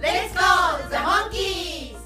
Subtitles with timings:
[0.00, 1.98] Let's go, the monkeys!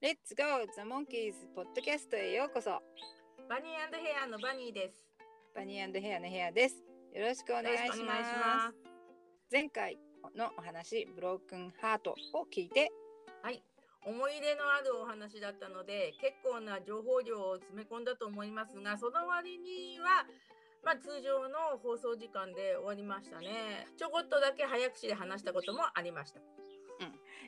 [0.00, 2.70] レッツゴーザモンキーズポッドキャストへようこそ。
[3.48, 4.94] バニーヘアのバニーです。
[5.56, 6.76] バニーヘアのヘアです。
[7.12, 7.86] よろしくお願いします。
[7.86, 8.74] よろしくお願いします
[9.50, 9.98] 前回
[10.36, 12.92] のお話ブロークンハートを聞いて。
[13.42, 13.60] はい。
[14.06, 20.26] 思い入れのあるお話だったので結構な情報量を詰め込んだと思いますがその割には
[20.84, 23.88] まあ、通常の放送時間で終わりましたね。
[23.96, 26.40] ちょこっとだけ早口で話したこともありました。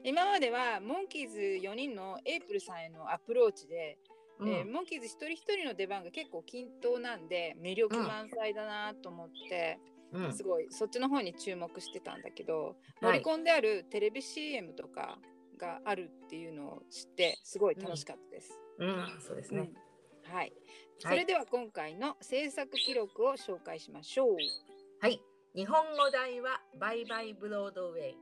[0.04, 3.98] 今まではモンキーズ4人のエイプルさんへのアプローチで、
[4.38, 9.78] うんえーモンキーズ一人一人の出番が結構均等なんで魅力満載だなと思って、
[10.12, 15.18] うんすごいそっちの方に注目してたんだけど、はい盛り込んであるテレビ CM とか
[15.58, 18.60] があるっていうのを知ってすごい楽しかったです。
[18.78, 19.60] うん、そうですね。
[19.60, 19.86] うん
[20.32, 20.52] はい、
[20.98, 24.36] それでは今回の制作記録を紹介しましょう。
[25.00, 25.20] はい。
[25.54, 28.18] 日本語題はバイバイブロードウェイ。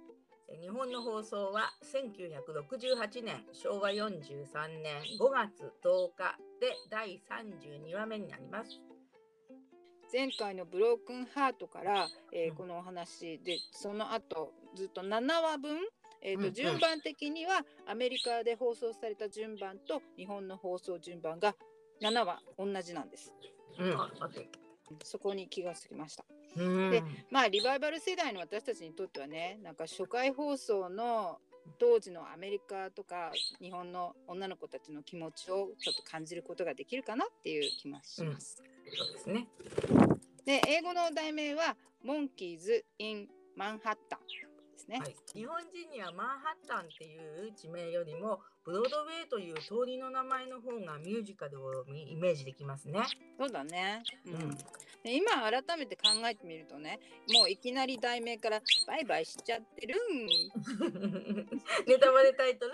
[0.49, 8.71] え日本の放送は1968年昭和43年5月10日で第32話目になります。
[10.13, 15.79] 前回のブロークンハートから、えーうんこのお話でその後ずっと7話分、
[16.23, 21.55] えーとうんうん順番的にはアメリカで放送された順番と日本の放送順番が
[22.01, 23.33] 7話同じなんです。
[23.79, 23.97] うん。
[25.03, 26.25] そこに気がつきました。
[26.57, 31.39] うんでまあリバイバル世代の私たちにとってはねなんか初回放送の
[31.79, 38.63] 当時のアメリカとか日本の女の子たちの気持ちをちょっと感じることができるかなっていう気もします。
[38.97, 39.49] そうですね。
[40.45, 44.21] で英語の題名は「モンキーズ・イン・マンハッタン」
[44.87, 44.99] ですね。
[44.99, 53.03] はい、日本人にはマンハッタンっていう地名よりもブロードウェイという通りの名前の方がミュージカルをイメージできますね。
[53.39, 54.35] そうだね、うん。
[54.35, 54.51] うん。
[55.03, 56.99] で今改めて考えてみるとね
[57.35, 60.27] もういきなり題名からバイバイしちゃってるん。
[61.87, 62.73] ネタバレタイトル？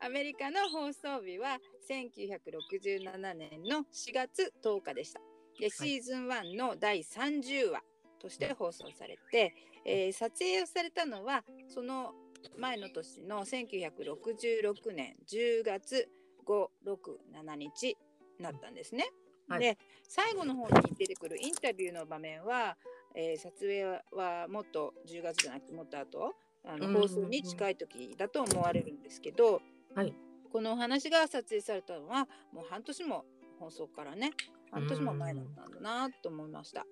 [0.00, 5.20] アメリカの放送日は1967年の4月10日でした。
[5.58, 7.82] でシーズン1の第30話
[8.18, 9.54] として放送されて、
[9.86, 12.12] えー撮影をされたのはその
[12.58, 16.08] 前の年の1966年10月
[16.46, 17.96] 567日
[18.40, 19.08] だったんですね。
[19.48, 22.76] はいで最後の方に出てくるインタビューの場面は、
[23.14, 29.62] えー撮影ははもっと10月じゃなくてもっと後あのうん放送に近い時だと思われるんですけど、
[29.94, 30.12] はい
[30.52, 33.24] このお話が撮影されたのはもう半年も
[33.60, 34.30] 放送からね
[34.70, 36.86] 半年も前だったんだなと思いました。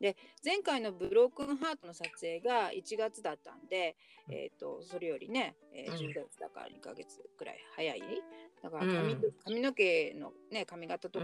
[0.00, 3.96] で前回のブロークンハートの撮影が1月だったんで、
[4.28, 4.34] うん。
[4.34, 5.98] えー、とそれよりね、えーうん。
[5.98, 8.02] 10月だから2ヶ月くらい早い。
[8.62, 9.22] だから髪,、うん。
[9.44, 11.20] 髪の毛の、ね、髪型と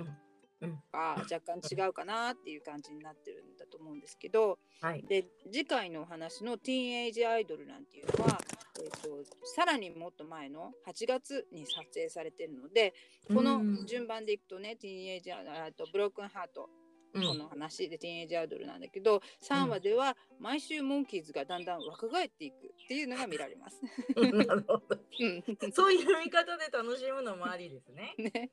[0.93, 5.03] か若干違うかなっていう感じになってるんだと思うんですけどはい。
[5.03, 8.39] で次回のお話のティーンエイジアイドルなんていうのは、
[8.81, 9.09] えー、と
[9.55, 12.95] さらにもっと前の8月に撮影されてるので
[13.29, 16.69] この順番でいくとねティーンエイジアあとブロークンハート
[17.15, 23.81] うんこの話でティーンエイジアイドルなんだけど3話では毎週モンキーズがだんだん若返っていくっていうのが見られます。
[24.17, 24.83] なるほど。
[25.21, 28.15] うんそういう見方で楽しむのもありですね。
[28.19, 28.51] ね、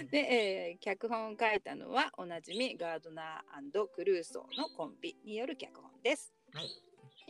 [0.00, 6.32] うんで、えー脚本を書いたのはおなじみガードナークルーソーのコンビによる脚本です。
[6.52, 6.70] はい。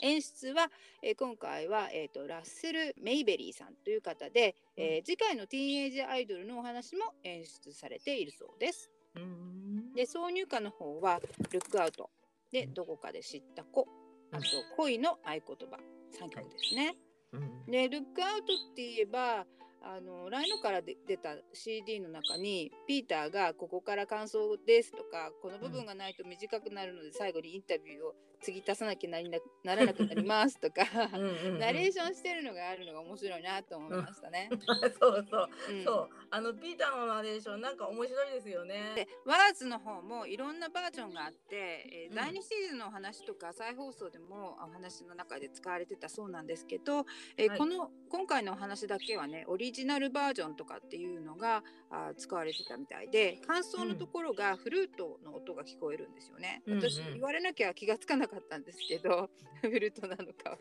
[0.03, 0.71] 演出は、
[1.03, 8.91] えー今回は、えー、とラッセル・メイベリーさんという方で、えー次回のティーンエイジアイドルのお話も演出されているそうです。
[9.17, 9.93] うん。
[9.95, 11.21] で挿入歌の方は
[11.51, 12.11] 「ルックアウト」
[12.53, 13.87] で「どこかで知った子」
[14.33, 14.45] あと
[14.77, 15.79] 「恋の合言葉」
[16.13, 16.97] 3曲ですね。
[17.33, 17.67] うん。
[17.67, 19.47] で「ルックアウト」って言えば
[19.83, 30.83] あのライノからで出た CD の中にピーターが「ここから感想です」とか「この部分がないと短くなるので最後にインタビューを継ぎ足さなきゃなりなならなくなります」とか
[31.15, 31.19] う
[31.53, 34.51] ん ナレーションしてるのがあるのが面白いなと思いましたね。
[35.01, 35.85] そうそう、うん。
[35.85, 36.09] そう。
[36.31, 38.93] あのピーターのナレーションなんか面白いですよね。
[38.97, 39.09] で。
[39.25, 41.57] ワーズの方もいろんなバージョンがあって、
[41.93, 42.15] えーうん。
[42.17, 47.07] 第2シーズンのお話とか再放送でもお話の中で使われてたそうなんですけど、
[47.37, 47.59] えーはい。
[47.59, 56.63] この今回のお話だけはねオリジジナルバージョンとかっていうのがあ使われてたみたいで感想のところがフルートの音が聞こえるんですよね。
[56.67, 59.31] 私言われなきゃ気がつかなかったんですけど
[59.63, 60.59] フルートなのか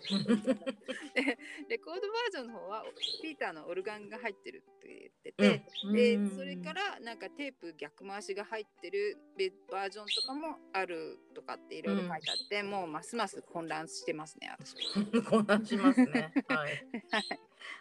[1.67, 2.83] レコードバージョンの方は
[3.21, 15.21] ピーターのオルガンが入ってるって言ってて、でそれからなんかテープ逆回しが入ってるベバージョンとかもあるとかっていろいろ書いてあって、もうますます混乱してますね私は。
[15.29, 16.31] 混乱しますね。
[16.47, 16.85] はい。
[17.11, 17.39] はい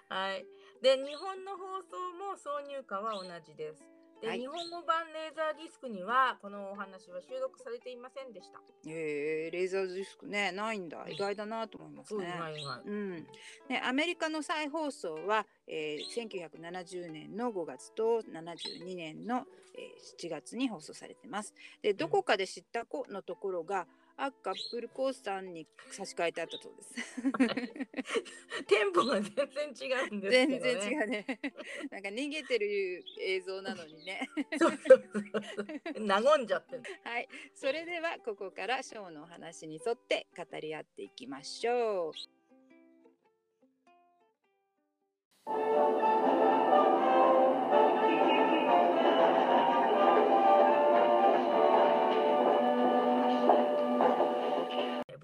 [0.09, 0.47] はい。
[0.83, 3.94] で、日本の放送も挿入歌は同じです。
[4.25, 8.61] で、はい日本語版レーザーディスクにはこのお話は収録されていませんでした。
[8.87, 12.27] えー、レーザーディスクねないんだ意外だなと思いますね。
[12.27, 12.89] はいはい。
[12.89, 13.27] うん、
[13.69, 19.45] ねアメリカの再放送は、えー、1970年の5月と72年の、
[19.77, 21.53] えー7月に放送されてます。
[21.83, 26.95] でどこかで知った子のところが、あカップルコースさんに差し替えてあったそうです。
[28.67, 29.35] テンポが全
[29.75, 30.81] 然違うんですけ全。
[30.81, 31.27] 然違うね。
[31.91, 34.29] なんか逃げてる映像なのにね。
[34.59, 36.07] そうそうそう。
[36.07, 36.83] 和んじゃってる。
[37.03, 42.13] はい、それではここからショーのお話に沿って語り合っていきましょう。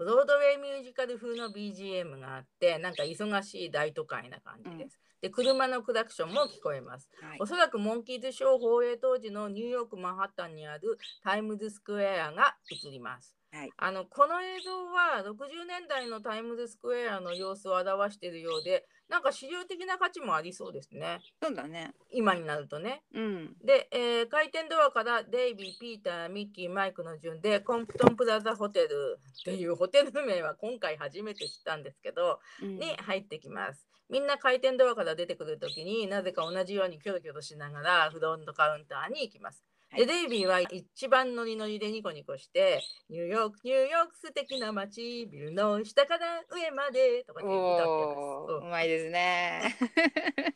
[0.01, 4.99] ブロードウェイミュージカル風の BGM があって、なんか忙しい大都会な感じです。
[5.21, 7.11] で、車のクラクションも聞こえます。
[7.21, 13.37] はいおそらくモンキーズショー放映当時のニューヨーク・マンハッタンにあるタイムズスクエアが映ります。
[13.53, 21.19] はいあのこの映像は60年代のタイムズスクエアの様子を表しているようで、なんか資料的な価値もありそうですね。
[21.43, 21.93] そうだね。
[22.13, 23.03] 今になるとね。
[23.13, 23.57] うん。
[23.65, 33.85] で、えー開店ドアからデイビー、ピーター、ミッキー、マイクの順でコンプトンプラザホテルっていうホテル名は今回初めて知ったんですけど、うんに入ってきます。
[34.09, 39.65] みんな開店ドアから出てくるときになぜか同じようにキョロキョロしながらフロントカウンターに行きます。
[39.93, 49.77] はいでデイビーは一番ノリノリでニコニコして「ニューヨークニューヨーク素敵な街ビルの下から上まで」とかって歌っておーうままいですね。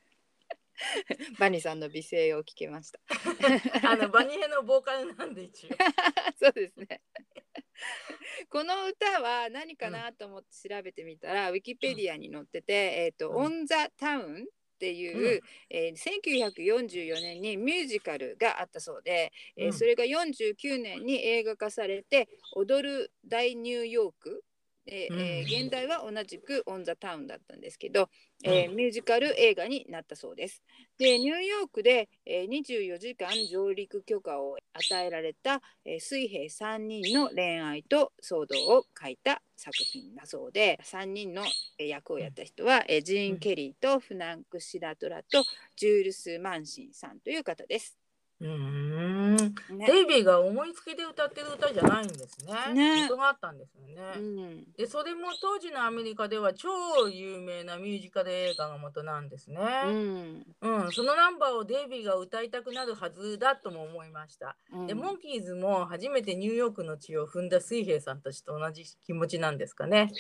[1.38, 3.00] バニーさんの美声を聞けました。
[3.08, 3.10] す。
[3.86, 5.70] あのバニヘのボーカルなんで一応。
[6.38, 7.02] そうですね。
[8.48, 14.48] この歌は何かなと思って調べてみたら、ウィキペディアに載ってて、えっ、と、うんオン・ザ・タウン
[14.84, 15.40] っていう、
[15.70, 19.72] えー1944年にミュージカルがあったそうで、えーうん。
[19.72, 24.44] それが49年に映画化されて「踊る大ニューヨーク」
[24.86, 28.08] で、うんえー現代は同じく「オン・ザ・タウン」だったんですけど、
[28.42, 30.62] えーミュージカル映画になったそうです。
[30.98, 41.44] でニューヨークで、えー24時間上陸許可を与えられた、えー水兵3人の恋愛と騒動を書いた作品だそうで3人の
[41.78, 45.42] えー役をやった人は、えージーン・ケリーとフナンク・シラトラと
[45.76, 48.03] ジュールス・マンシンさんという方です。
[48.44, 52.74] うーんねデイビーが思いつきで歌ってる歌じゃないんですね。
[52.74, 54.02] ね元があったんですよね。
[54.16, 56.68] うんでそれも当時のアメリカでは超
[57.08, 59.60] 有名なミュージカル映画が元なんですね。
[59.86, 64.56] うんうん、そのナンバーをデイビーが歌いたくなるはずだとも思いました。
[64.72, 70.10] うんで、モンキーズも初めてニューヨークの地を踏んだ水兵さんたちと同じ気持ちなんですかね。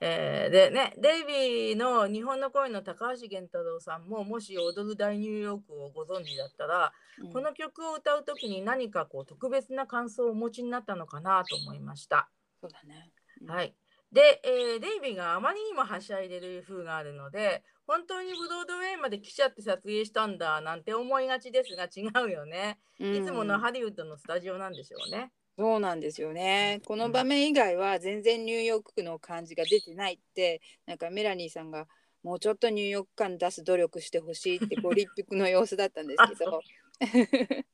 [0.00, 12.28] えーでね、デイビーの日本の声の高橋源太郎さんももし踊る大ニューヨークをご存知だったら、うんこの曲を歌う時に何かこう特別な感想をお持ちになったのかなと思いました。
[12.60, 13.10] そうだね。
[13.40, 13.74] うんはい。
[14.12, 22.78] で、えーデイビーがあまりにもはしゃいでる風があるので、本当にブロードウェイまで来ちゃって撮影したんだなんて思いがちですが違うよね。
[22.98, 25.32] いつものハリウッドのスタジオなんでしょうね。
[25.58, 26.80] そうなんですよね。
[26.86, 31.86] この場面以外は全然ニューヨークの感じが出てないって、なんかメラニーさんが
[32.22, 36.60] もうちょっとニューヨーク感出す努力してほしいってご立腹の様子だったんですけど。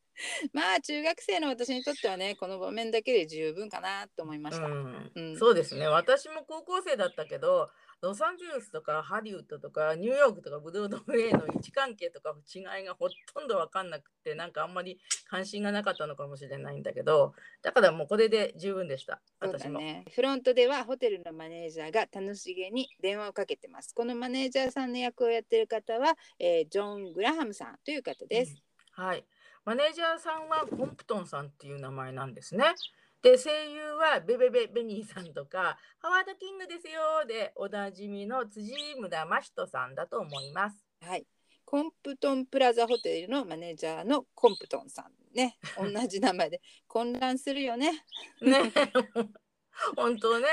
[0.52, 4.66] まあ中学生の私にとってはねこの場面だけで十分かなと思いました。
[4.66, 5.86] うんうんそうですね。
[5.86, 14.98] 私も高校生だったけど、ロサンゼルスとかハリウッドとかニューヨークとかブロードウェイの位置関係とか違いがほとんど分かんなくて、なんかあんまり
[15.28, 19.22] 関心がなかったのかもしれないんだけど、だからもうこれで十分でした。
[19.40, 19.78] そうだ私も。
[19.78, 20.04] ね。
[20.12, 23.94] フロントではホテルのマネージャーが楽しげに電話をかけてます。
[23.94, 28.71] このマネージャーさんの役をやってる方は、えージョン・グラハムさんという方です。
[28.92, 29.24] はい。
[29.64, 32.74] マネージャーさんはコンプトンさんっていう名前なんですね。
[33.22, 40.84] で、声優はベベベベニーさんとか、ハワードキングですよでおなじみの辻村真人さんだと思います。
[41.00, 41.26] はい。
[41.64, 45.56] コンプトンプラザホテルのマネージャーのコンプトンさんね。
[45.78, 48.04] 同じ名前で混乱するよね。
[48.42, 48.72] ね。
[49.96, 50.48] 本当ね。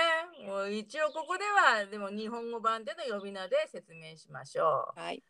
[0.46, 5.00] もう一応ここでは、でも日本語版での呼び名で説明しましょう。
[5.00, 5.24] はい。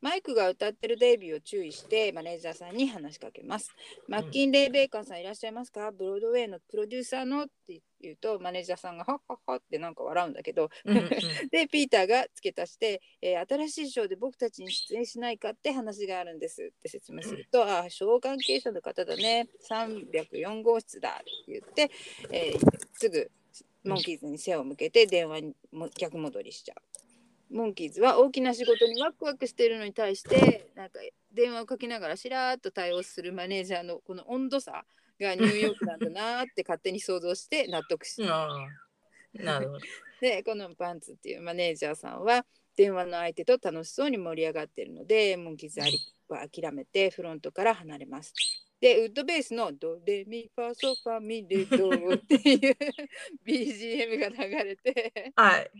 [0.00, 3.74] マイクが歌ってるデイビーを注意してマネージャーさんに話しかけます。
[4.06, 5.90] マッキンレイ・ベーカーさんいらっしゃいますか？
[5.90, 11.08] ブロードウェイのプロデューサーのって言うとマネージャーさんがはっはっはってなんか笑うんだけどうんうん
[11.50, 21.90] でピーターが付け足して、えー新しいショーで僕たちに出演しないかって話があるんですって説明すると、ああショー関係者の方だね304号室だって言って、
[22.30, 23.30] えーすぐ
[23.84, 26.97] モンキーズに背を向けて電話にも逆戻りしちゃう。
[27.50, 31.00] モンキーズは大きな仕事にワクワクしているのに対してなんか
[31.32, 34.84] 電話をかけながらしらーっと対応するマネージャーのこの温度差
[35.20, 38.22] がニューヨークなんだなーって勝手に想像して納得し
[39.34, 39.80] なるほど。
[40.20, 42.44] でこのパンツっていうマネージャーさんは
[42.76, 45.80] 電話の相手と楽しそうに盛り上がっているのでモンキーズ
[46.28, 48.32] は諦めてフロントから離れます。
[48.80, 52.76] でウッドベースの「ドレミファソファミレド」っていう
[53.44, 55.70] BGM が流れて、はい。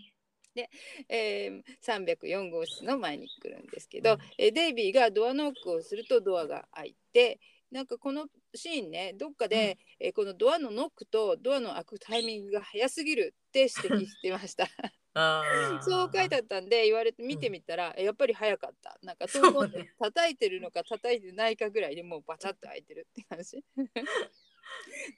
[1.09, 14.69] えー304号室の前に来るんですけど、えーデイビーがドアノックをするとドアが開いてなんかこのシーンねどっかで、えーこのドアのノックとドアの開くタイミングが早すぎるって指摘してました。
[15.15, 15.43] あ
[15.81, 15.83] あ。
[15.83, 18.99] そう書いてあったんで言われて見てみたら、えやっぱり早かった。
[19.03, 23.65] なんかトそうントンねで叩いてるのか叩いてないかぐらいでもうバチャッと開いてるって感じ。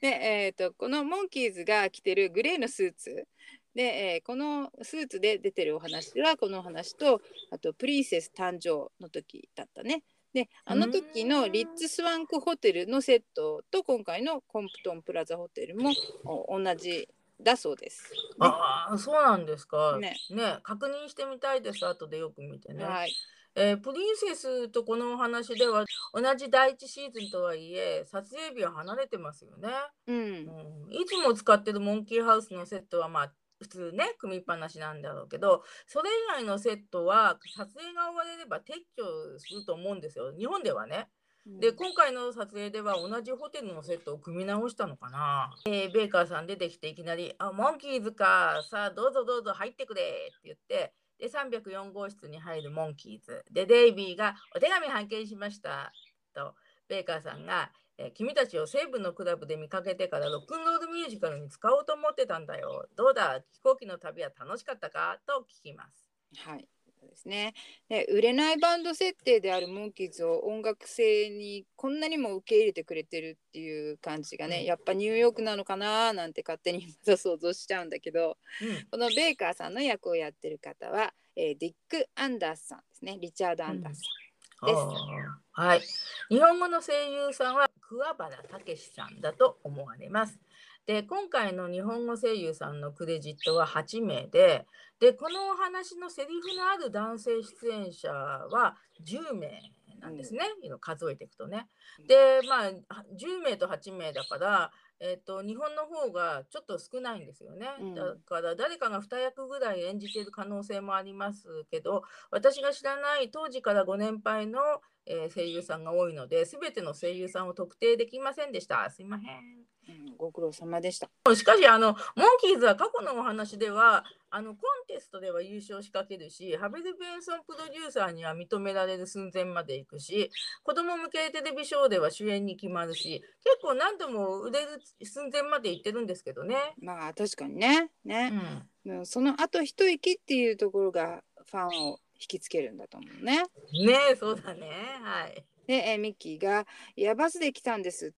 [0.01, 3.27] で、 えー、とこのモンキーズが着てるグレーのスーツ
[3.75, 10.03] で、えーこのスーツで出てるお話はこのお話とあとプリンセス誕生の時だったね。
[10.33, 15.91] であの時のリッツ・スワンクホテルのセットと今回のコンプトンプラザホテルも
[16.23, 17.09] お同じ
[17.41, 18.13] だそうです。
[18.39, 19.97] ああ、そうなんですか。
[19.99, 21.85] ねね確認してみたいです。
[21.85, 22.85] 後でよく見てね。
[22.85, 23.13] はい、
[23.55, 29.69] えープリンセスとこのお話では同じ第一シーズンとはいえ撮影日は離れてますよね、
[30.07, 39.03] うんうん、いつも使ってるモンキーハウスのセットはまあ普通ね組みっぱなしなんだろうけどそれ以外のセットは撮影が終われれば撤去
[39.37, 40.33] すると思うんですよ。
[40.37, 41.09] 日本ではね。
[41.45, 48.61] で今回の撮影では同じホテルのセットを組み直したのかな、えーベーカーさん出てきていきなり「あモンキーズか。
[48.69, 50.03] さあどうぞどうぞ入ってくれ」
[50.37, 53.43] って言ってで304号室に入るモンキーズ。
[53.51, 55.91] でデイビーが「お手紙拝見しました」
[56.33, 56.55] と
[56.87, 57.71] ベーカーさんが、
[58.03, 63.41] えー君たちを西部のクラブで見かけてからロックンロールミュージカルに使おうと思ってたんだよどうだ？
[63.53, 65.19] 飛行機の旅は楽しかったか？
[65.27, 66.09] と聞きます。
[66.37, 66.65] はい、
[67.01, 67.53] ですね。
[67.89, 83.17] で、売れないバンド設定であるモンキーズを音楽性にこんなにも受け入れてくれてるっていう感じがね、うんやっぱニューヨークなのかななんて勝手にまた想像しちゃうんだけど、うんこのベーカーさんの役をやってる方は、えーディック・アンダースさんですね。
[83.19, 84.21] リチャード・アンダースさん。
[84.63, 85.81] ですあーはい。
[86.29, 90.39] 日本語の声優さんは桑原武史さんだと思われます。
[90.85, 94.65] で、今回の日本語声優さんのクレジットは8名で、
[95.01, 99.61] で、このお話のセリフのある男性出演者は10名
[99.99, 100.39] なんですね。
[100.79, 101.67] 数えていくとね。
[102.07, 104.71] で、まあ、10名と8名だから、
[105.01, 107.67] えっと日本の方がちょっと少ないんですよね。
[107.79, 114.59] うんだから誰かが2役ぐらい演じている可能性もありますけど、私が知らない当時からご年配の、
[115.05, 118.89] えー声優さんが多いので、すべての声優さんを特定できませんでした。
[118.89, 119.61] すいません。
[119.89, 121.09] うん、ご苦労様でした。
[121.35, 130.31] しかしあの、モンキーズは過去のお話では、あのコンテストでは優勝しかけるし、ハベル・ベンソンプロデューサーには認められる寸前まで行くし、
[130.63, 136.55] 子供向けテレビショーでは主演に決まるし、結構何度も売れる寸前まで行ってるんですけどね。
[136.79, 137.91] まあ確かにね。
[138.05, 138.29] うね。
[138.29, 143.43] ん、うんその後一息っていうところがファンを引きつけるんだと思うね。
[143.71, 144.67] ねえ、そうだね。
[145.01, 145.43] はい。
[145.67, 148.13] で、えーミッキーが「いやバスで来たんです」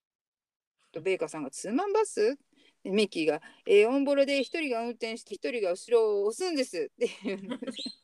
[0.92, 2.38] とベーカーさんが「ツーマンバス?」
[2.84, 8.03] でミッキーが「えーオンボロで一人が運転して一人が後ろを押すんです」っていうんです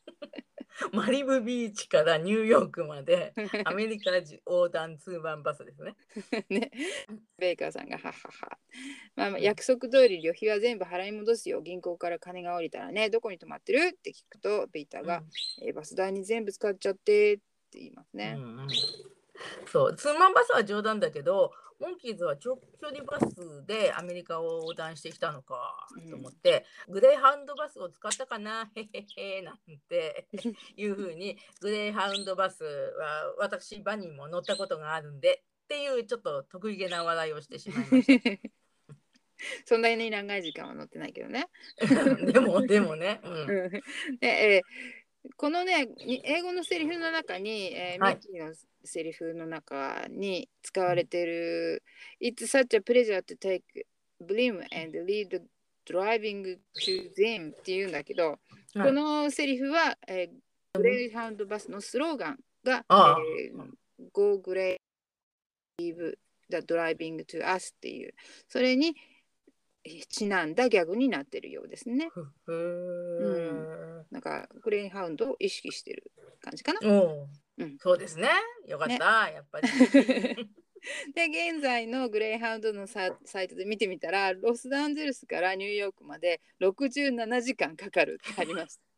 [0.92, 3.32] マリブビーチからニューヨークまで
[3.64, 4.10] アメリカ
[4.46, 5.96] 横断ツーマンバスですね。
[6.48, 6.70] ね、
[7.38, 8.58] ベーカーさんが「はっはっは」
[9.16, 11.60] まあまあ、約束通り旅費は全部払い戻すよ。
[11.60, 13.88] 銀行から金が降りたらねどこに泊まってる？
[13.88, 15.22] って聞くとベイターが、
[15.62, 17.38] えーバス代に全部使っちゃって」っ
[17.70, 18.34] て言いますね。
[18.36, 18.68] うんうん
[19.66, 28.70] そうツーマンバスは冗談だけどモンキーズは長距離バスでアメリカを横断してきたのかと思って、グレーハウンドバスを使ったかな？
[28.74, 29.56] へへへなん
[29.88, 30.26] て
[30.76, 38.40] いうふうにグレーハウンドバスは私バニーも乗ったことがあるんでっていうちょっと得意げな笑いをしてしまいまし
[39.64, 41.48] そんなに長い時間は乗ってないけどね。
[41.78, 41.86] た。
[42.14, 43.70] でもでもね、うんうん
[44.20, 44.99] で、えー
[45.36, 48.14] このねに英語のセリフの中に、えーはい。
[48.14, 51.82] ミッキーのセリフの中に使われてる
[52.20, 53.62] 「It's such a pleasure to take
[54.22, 55.42] Blim and lead the
[55.86, 58.38] driving to them」っていうんだけど、はい。
[58.88, 60.30] このセリフは、えー
[60.72, 63.70] グレイハウンドバスのスローガンが、えー
[64.12, 64.78] Go Grave
[65.78, 68.14] the Driving to Us っていう。
[68.48, 68.94] それにえー
[70.08, 72.08] ちなんだギャグになってるようですね。
[72.10, 76.10] ふへーなんかグレイハウンドを意識してる
[76.40, 76.80] 感じかな。
[76.84, 78.28] おううんそうですね。
[78.66, 79.68] よかった、やっぱり。
[81.14, 88.89] で現在のグレイハウンドのササイトで見てみたらロスダンゼルスからニューヨークまで67時間かかるってありました。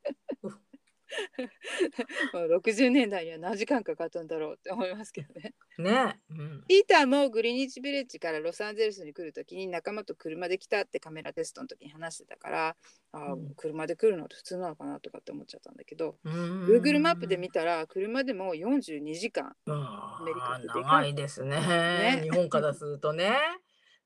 [2.33, 5.55] もう60年代には何時間かかったんだろうって思いますけどね。
[5.79, 6.21] ね。
[6.31, 6.65] うん。
[6.69, 12.77] ピーターもグリーニッチビレッジからロサンゼルスに来るときに仲間と車で来たってカメラテストの時に話してたから
[13.13, 23.33] うん車で来るのって普通なのかなとかって思っちゃったんだけど、うん Google マップで見たら車でも42時間あアメリカで長いですねね日本からするとね。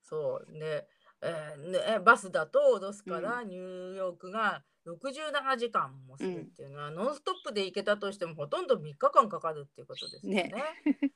[0.07, 0.87] そうで、
[1.21, 10.43] えーバスだとロスからニューヨークが67時間もするっていうのは、ノンストップで行けたとしてもほとんど3日間かかるっていうことですよね。
[10.43, 10.63] ね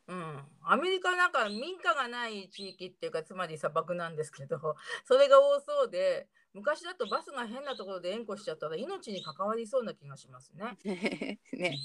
[0.07, 4.59] うん、アメリカなんか民家がない地域っていうかつまり砂漠なんですけど
[5.05, 10.77] それが多そうで昔だとバスが変なところで援護しちゃったら命に関わりそうな気がしますね。
[11.53, 11.77] ね。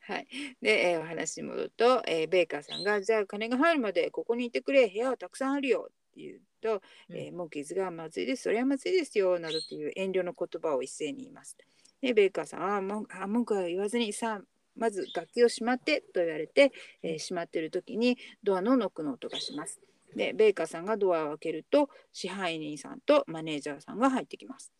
[0.00, 0.26] はい。
[0.62, 11.56] で、えーお話に戻ると、えーベイカーさんが、じゃあ金が入るまでここにいてくれ、部屋はたくさんあるよって言うと、えーモンキーズがまずいです、それはまずいですよ、などという遠慮の言葉を一斉に言います。
[12.00, 14.44] で、ベイカーさんは、もんあ文句は言わずに、さあ、
[14.76, 19.80] まず楽器をしまってと言われて、えーしまってる時にドアのノックの音がします。
[20.14, 24.72] で、ベイカーさんがドアを開けると、支配人さんとマネージャーさんが入ってきます。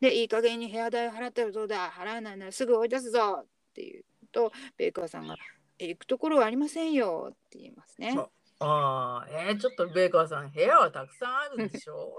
[0.00, 5.36] で、いい加減に部屋代払ったらどうだ払わないならすぐ追い出すぞって言うと、ベイカーさんが、
[5.78, 8.16] え行くところはありませんよって言いますね。
[8.58, 12.14] ああ、えー、ちょっとベーカーさん部屋はたくさんあるんでしょ？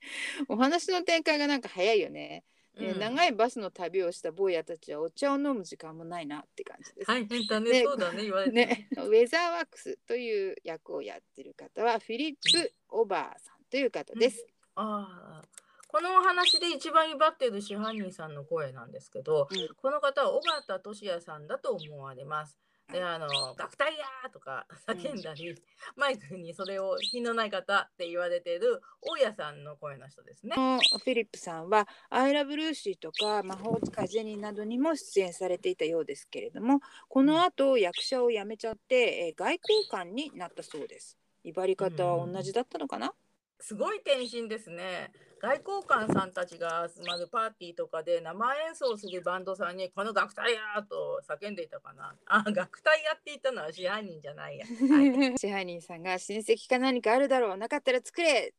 [0.48, 2.44] お話の展開がなんか早いよね。
[2.74, 7.06] でうん長いバスの旅をした坊やたちはお茶を飲む時間もないなって感じです。
[7.06, 8.52] 大変だね、ねそうだね、言われて。
[8.52, 14.46] ね、ウェザーワックスという役をやってる方はフィリップ・オバーさんという方です。
[14.74, 15.48] ああ、
[15.86, 22.58] このお話で一番威張ってる支配人さんの声なんですけど、うんこの方は尾形俊也さんだと思われます。
[22.92, 25.54] で、あの、学隊やーとか叫んだり、
[25.96, 30.54] マイクにそれを品のない方って言われてる大家さんの声の人ですね。
[30.56, 41.18] フィリップさんは「アイラブルーシー」とか「魔法使いジェニー」などにも出演されていたようですけれどもこの後役者を辞めちゃって、えー外交官になったそうです。
[41.44, 43.14] 威張り方は同じだったのかな、
[43.60, 45.12] すごい転身ですね。
[45.42, 52.14] 外交官さんたちが集まるパーティーとかで生演奏するバンドさんにこの楽隊やーと叫んでいたかな。
[52.26, 54.64] あ、楽隊やって言ったのは支配人じゃないや。
[54.64, 58.54] はい 支配人さんが親戚か何かあるだろうなかったら作れ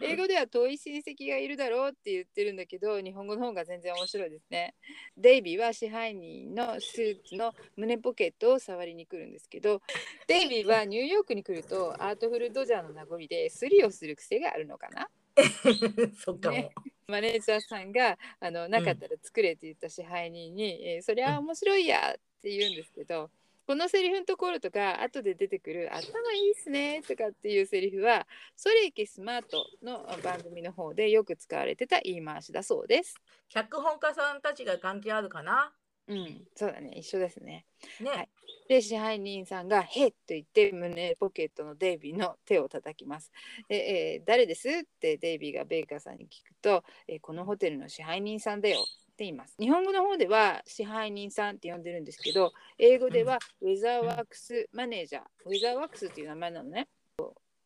[0.00, 4.74] 英語では遠い親戚がいるだろうって言ってるんだけど日本語の方が全然面白いですね。
[5.18, 9.82] デイビーは支配人のスーツの胸ポケットを触りに来るんですけど
[10.26, 15.10] デイビーはニューヨークに来るとアートフルドジャーの名残でスリをする癖があるのかな
[16.18, 16.56] そっかも。
[16.56, 16.72] ね
[17.06, 23.30] マネージャーさんがあのなかったら作れって言った支配人に、えーそりゃ面白いやって言うんですけど、
[23.66, 33.14] このセリフのところとか後で出てくる「頭いいっすね」とかっていうセリフは「それいけスマート」の番組の方でよく使われてた言い回しだそうです。
[33.50, 35.74] 脚本家さんたちが関係あるかな？
[36.06, 37.66] うん、そうだね一緒ですね。
[38.00, 38.10] ね。
[38.10, 38.28] はい
[38.66, 43.30] で支配人さんが「へっ」と言って胸ポケットのデイビーの手を叩きます。
[43.68, 44.70] でえー誰です？
[44.70, 48.84] ってデイビーがベイカーさんに聞くと、えーこのホテルの支配人さんだよっ
[49.16, 49.54] て言います。
[49.60, 56.88] 日本語の方では支配人さんって呼んでるんですけど英語ではウェザーワークスマネージャー、ウェザーワークスっていう名前なのね。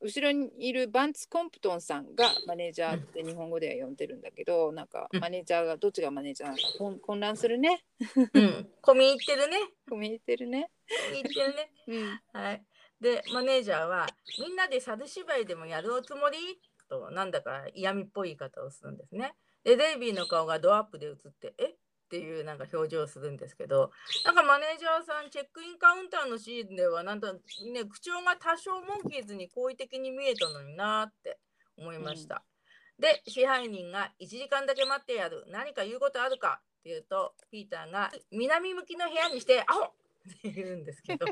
[0.00, 7.84] 後ろにいるバンツ・コンプトンさんがマネージャーって日本語では呼んでるんだけどなんかうんマネージャーがどっちがマネージャーなのか混混乱するね。
[8.34, 8.70] うん。
[8.82, 9.58] 込み入ってるね。
[9.90, 10.70] 込み入ってるね。
[11.08, 11.72] 込み入ってるね。
[12.34, 12.64] うんはい。
[13.00, 14.08] で、マネージャーは、
[14.40, 16.60] みんなで猿芝居でもやるおつもり？
[16.88, 19.34] と、なんだか嫌味っぽい言い方をするんですね。
[19.62, 21.76] で、デイビーの顔がドアップで映って、え？
[22.08, 23.92] っていうなんか表情をするんですけど、
[24.24, 31.38] なんかマネージャーさん、チェックインカウンターのシーンでは、なんとね、口調が多少モンキーズに好意的に見えたのになって
[31.76, 32.42] 思いました。
[32.98, 35.44] で、支配人が1時間だけ待ってやる。
[35.48, 39.92] 何か言うことあるかって言うと、ピーターが南向きの部屋にして、アホっ
[40.42, 41.26] て言うんですけど、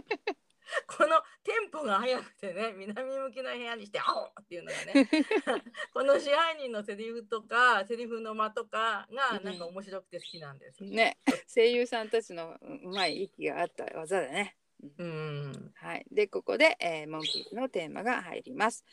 [0.86, 5.08] このテンポが速くてね、 南向きの部屋にして、アホっていうのがね、
[5.92, 10.84] この支配人のセリフとか、セリフの間とかがなんか面白くて好きなんです。
[10.84, 11.18] ね、
[11.52, 14.56] 声優さんたちのうまい息があった技だね。
[14.98, 15.72] うん。
[15.74, 18.84] はい、でここで、えーモンキーズのテーマが入ります。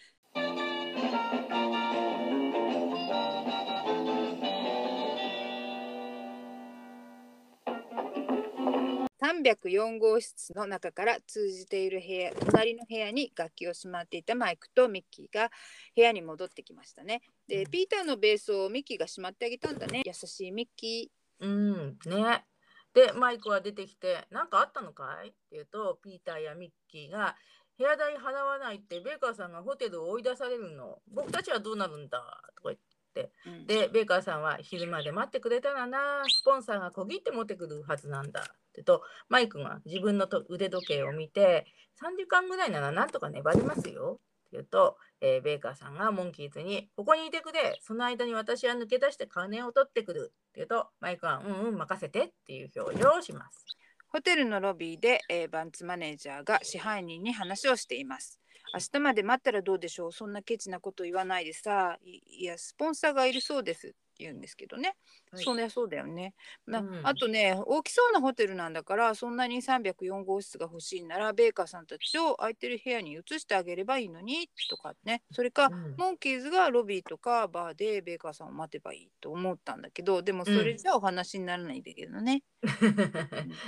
[9.41, 15.49] 304号室の中から通じている部屋隣の部屋に楽器をしまっていたマイクとミッキーが
[15.95, 17.21] 部屋に戻ってきましたね。
[17.47, 22.45] でピーターのベースをミッキーがしまってあげたんだね優しいミッキうんね。
[22.93, 27.35] でマイクは出てきて「何かあったのかい?」って言うとピーターやミッキーが
[27.77, 32.19] 「部屋代払わないってベーカーさんがホテルを追い出されるの僕たちはどうなるんだ」
[32.55, 32.77] とか言っ
[33.13, 33.31] て
[33.65, 41.65] でベーカーさんは昼まで待ってくれたらなスポンサーが小切って持ってくるはずなんだって言うとマイクが自分のと腕時計を見て
[42.01, 44.19] 3時間ぐらいならなんとか粘りますよ。
[44.19, 47.77] って言うと、えーベーカーさんがモンキーズに「ここにいてくれ。
[47.81, 53.65] その間に私は抜け出して金を取ってくる」って言うとマイクは「うんうん任せて」っていう表情をします。
[54.07, 58.39] ホテルのロビーで、えーバンツマネージャーが支配人に話をしています。
[58.73, 60.11] 明日まで待ったらどうでしょう。
[60.11, 61.97] そんなケチなこと言わないでさ。
[62.03, 63.95] いいやスポンサーがいるそうです。
[64.19, 64.95] 言うんですけどね、
[65.31, 65.43] はい。
[65.43, 66.33] そりゃそうだよね、
[66.67, 67.01] なうん。
[67.03, 75.23] あとね大きそうなホテルなんだからそんなに304号室が欲しいならベーカーさんたちを空いてる部屋に移してあげればいいのにとかね。
[75.31, 75.95] それか、うん。
[75.97, 82.43] モンキーズがロビーとかバーでベーカーさんを待てばいいと思ったんだけどでもそれじゃお話にならないんだけどね。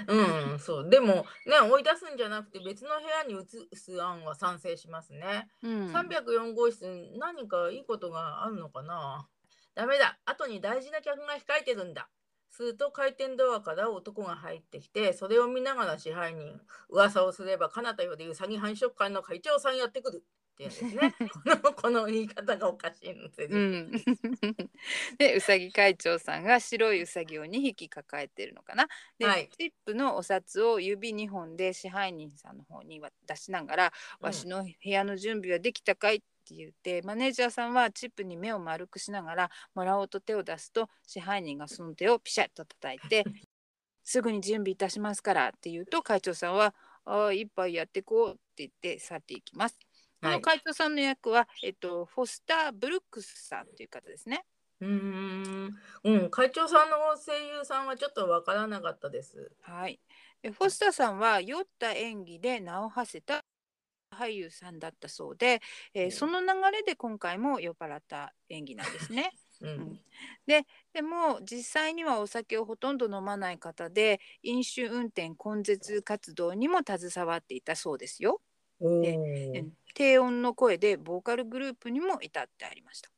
[0.07, 0.89] うん、 そう。
[0.89, 5.49] でもね追い出すんじゃなくて別の部屋に移す案は賛成しますね。
[5.61, 5.87] うん。
[5.91, 9.27] 304号室に何かいいことがあるのかな？
[9.75, 10.17] ダメだ。
[10.25, 12.09] 後に大事な客が控えてるんだ。
[12.49, 16.57] すると回転ドアから男が入ってきてそれを見ながら支配人
[16.89, 20.23] 噂をすれば彼方よりうさぎ繁殖会の会長さんやってくる。
[20.53, 21.13] っていうんですね。
[21.43, 23.91] このこの言い方がおかしいんですよ、うん、
[25.19, 28.87] でうさぎ会長さんが白いうさぎを2匹抱えてるのかな。
[29.19, 29.49] で、はい。
[29.49, 34.25] チップのお札を指2本で支配人さんの方に出しながら「うん。
[34.27, 43.25] わしの部屋の準備はできたかい?」って言ってマネージャーさんはチップに目を丸くしながらもらおうと手を出すと支配人がその手をピシャッと叩いて
[44.03, 49.79] 「すぐに準備いたしますから」って言うと会長さんは「ああ一杯やってこう」って言って去っていきます。
[50.21, 54.45] こはいの会長さんの役は、えっと、フォスター・ブルックスさんという方ですね。
[54.81, 59.51] うーん、うん、会長さんの声優さんはちょっとわからなかったです。
[59.61, 59.99] はい。
[60.41, 63.45] でフォスターさんは酔った演技で名を馳せた
[64.15, 65.61] 俳優さんだったそうで、
[65.93, 69.31] えーその流れで今回も酔っ払った演技なんですね。
[69.61, 70.01] うん、
[70.47, 78.41] でも実際にはお酒をほとんど飲まない方で飲酒運転根絶活動にも携わっていたそうですよ。
[78.81, 79.17] おで
[79.93, 83.09] 低音の声でボーカルグループにも至ってありました。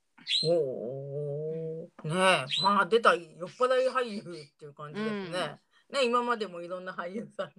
[0.44, 4.24] おーねえ、まあ出た酔っ払い俳優っ
[4.58, 5.60] ていう感じですね。
[5.90, 7.52] ね今までもいろんな俳優さん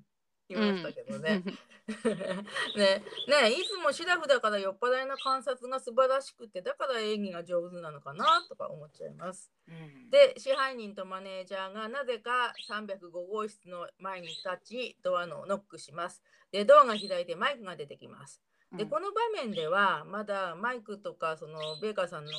[0.48, 1.42] いましたけどね。
[2.76, 9.50] ねねいつもシラフだから酔っ払いの観察が素晴らしくてだから演技が上手なのかなとか思っちゃいます。
[9.68, 16.22] うんで支配人とマネージャーがなぜか305号室の前に立ちドアのノックします。
[16.50, 18.42] でドアが開いてマイクが出てきます。
[18.72, 22.32] でうんこの場面ではまだマイクとかそのベーカーさんの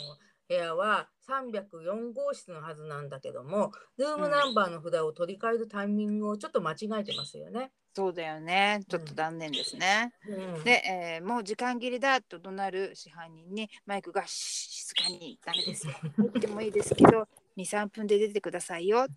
[0.47, 7.71] 部屋は304号室のはずなんだけどもルームナンバーの札を取り替えるタイミングをちょっと間違えてますよね。
[7.93, 8.81] そうだよね。
[8.87, 10.13] ちょっと残念ですね。
[10.27, 15.93] うんで、えーもう時間切れだと怒鳴る支配人にマイクが静かにダメですよ。
[16.17, 19.07] 入ってもいいですけど2、 3分で出てくださいよっ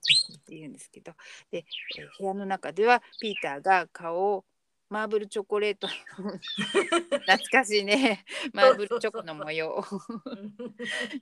[0.45, 1.13] て言うんですけど
[1.51, 1.65] で、
[1.99, 4.45] えー部屋の中ではピーターが顔を
[4.89, 5.87] マーブルチョコレート
[6.23, 9.83] の懐かしいね マーブルチョコの模様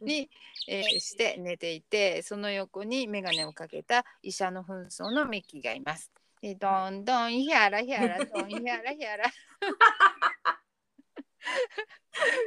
[0.01, 0.29] に、
[0.67, 6.11] えーして寝ていてその横に眼鏡をかけた医者の紛争のミッキーがいます。
[6.41, 9.25] でどんどんヒャラヒャラどんヒャラヒャラ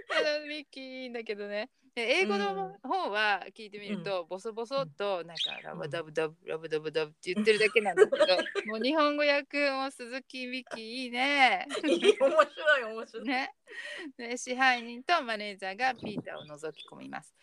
[0.10, 1.69] あのミッキーいいんだけどね。
[1.95, 8.17] で英語の方は聞いてみると、ボソボソっとなんかラブダブダブラブダブダブって言ってるだけなんだけど、
[8.65, 11.67] もう日本語訳も鈴木ミッキーいいね。
[11.84, 13.27] 面白い面白い。
[13.27, 13.53] ね。
[14.17, 17.36] で支配人とマネージャーがピーターを覗き込みます。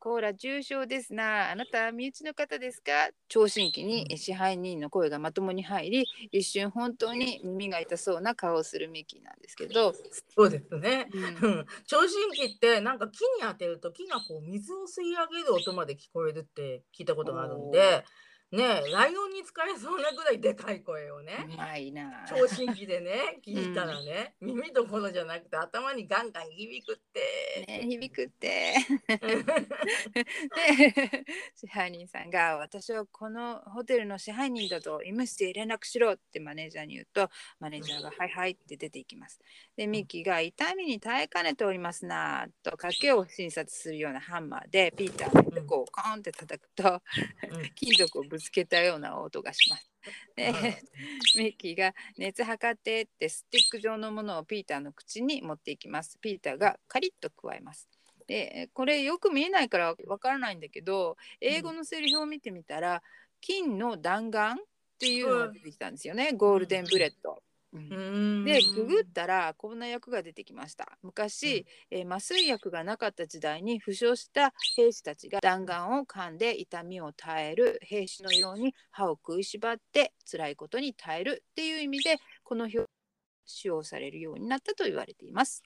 [0.00, 1.50] コーラ重症ですな。
[1.50, 3.10] あなた身内の方ですか？
[3.28, 9.92] 聴診器に支配人の声がまともに入り、一瞬本当に耳が痛そうな顔をするミッキーなんですけど、
[10.34, 11.06] そうですね。
[11.12, 11.24] うん。
[11.24, 11.28] う
[11.60, 11.66] ん。
[11.86, 18.04] 聴診器ってなんか木に当てると木がこう水を吸い上げる音まで聞こえるって聞いたことがあるんで
[18.52, 22.26] ねえライオンに使えそうなぐらいでかい声をねうまいな。
[22.28, 27.64] 聴診器でね聞いたらね、耳どころじゃなくて頭にガンガン響くって。
[27.68, 28.74] ね、響くって。
[29.08, 39.38] う んで支配人さんが「私はこのホテルの支配人だと医務室へ連絡しろ」ってマネージャーに言うとマネージャーが「はいはい」って出ていきます。
[39.76, 47.00] でミッキーが「痛みに耐えかねておりますな」と賭けを診察するようなハンマーでピーターの横をコーンって叩くと
[47.48, 49.90] うん 金属をぶぶつけたような音がします。
[50.34, 50.82] で、 はい
[51.36, 56.18] ミッキーが熱測ってってスティック状のものをピーターの口に持っていきます。
[56.20, 57.88] ピーターがカリッと加えます。
[58.26, 63.02] でこれよく見えないからわからないんだけど英語のセリフを見てみたら、
[63.40, 64.64] 金の弾丸っ
[64.98, 67.42] ていうのが出てきたんですよね、 golden bullet。
[67.72, 67.90] うん。
[67.90, 67.94] う
[68.42, 68.44] ん。
[68.44, 70.98] でググったらこんな訳が出てきました。
[71.02, 82.86] 昔、えー麻酔薬がなかった時代に負傷した兵士たちが弾丸を噛んで痛みを耐える兵士のように歯を食いしばって辛いことに耐えるっていう意味でこの表
[83.46, 85.62] 使用されるようになったと言われています。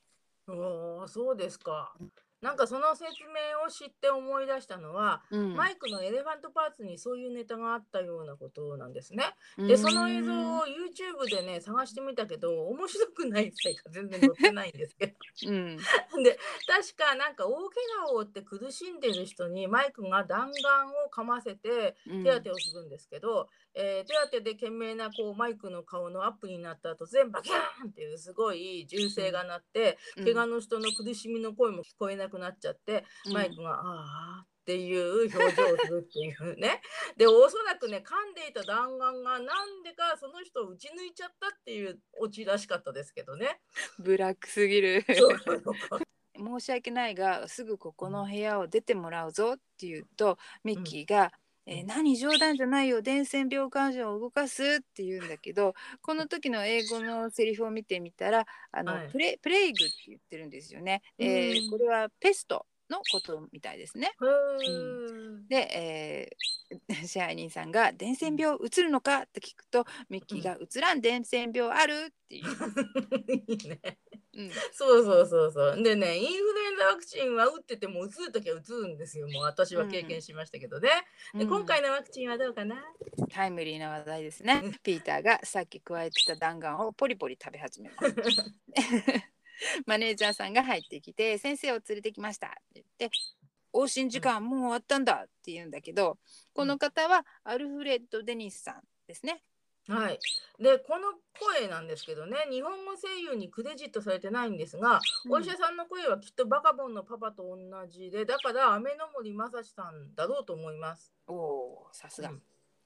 [0.47, 1.95] おーそうですか。
[2.45, 9.25] なんかその説明を知って思い出したのは、うんマイクのエレファントパーツにそういうネタがあったようなことなんですね。
[9.57, 15.15] で、その映像を YouTube でね、探してみたけど、面白くないせいか全然載ってないんですけど。
[15.47, 15.77] うん
[16.23, 30.25] で、確かなんか大怪我を負って苦しんでる人にマイクが弾丸をかませてうん手当てをするんですけど、えー手当てで懸命なこうマイクの顔のアップになった後全部バキャーンっていうすごい銃声が鳴って、うん。
[30.25, 36.81] 怪我の人の苦しみの声も聞こえなくなっちゃって、マイクが「ああ」っていう表情をするっていうね。
[37.19, 43.61] でおそらくね噛んでいた弾丸がなんでかその人を撃ち抜いちゃったっていうオチらしかったですけどね。
[43.99, 45.05] ブラックすぎる。
[46.37, 51.33] 申し訳ないがすぐここの部屋を出てもらうぞって言うとミッキーが
[51.67, 59.09] 「えー何冗談じゃないよ伝染病患者を動かす」って言うんだけどこの時の英語のセリフを見てみたらあの、はい。
[59.09, 61.03] プレプレイグって言ってるんですよね。
[61.19, 61.71] えーうん。
[61.71, 64.13] これはペストのことみたいですね。
[64.21, 66.65] へーで、えー
[67.07, 72.57] 支配人さんが「伝染病うつるのか?」って聞くとミッキーが「うつらん伝染病ある?」って言います。
[73.29, 73.81] いいね
[74.37, 75.83] うんそうそうそうそう。
[75.85, 79.29] でね、インフルエンザワクチンは打ってても打つときは打つんですよ。
[79.29, 80.89] もう私は経験しましたけどね。
[81.35, 82.83] で、うん今回のワクチンはどうかな？
[83.31, 84.61] タイムリーな話題ですね。
[84.83, 88.15] ピーターがさっき加えてた弾丸をポリポリ食べ始めます。
[89.87, 93.11] マネージャーさんが入ってきて「先生を連れてきました」って言って
[93.73, 96.19] 「往診時間もう終わったんだ」って言うんだけど
[96.53, 99.43] この方はアルフレッド・デニスさんですね。
[99.87, 100.19] はい。
[100.59, 111.13] で、この声なんですけどね、日本語声優にクレジットされてないんですが、お医者さんの声はきっとバカボンのパパと同じで、だから雨の森正史さんだろうと思います。
[111.27, 112.31] おさすが。
[112.31, 112.43] うん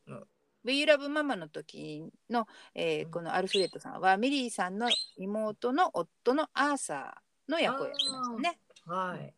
[0.08, 0.26] うん
[0.64, 8.60] We Love ママの時の、えーうんこのアルフレッドさんはミリーさんの妹の夫のアーサーの役をやってましたね。
[8.86, 9.34] はい。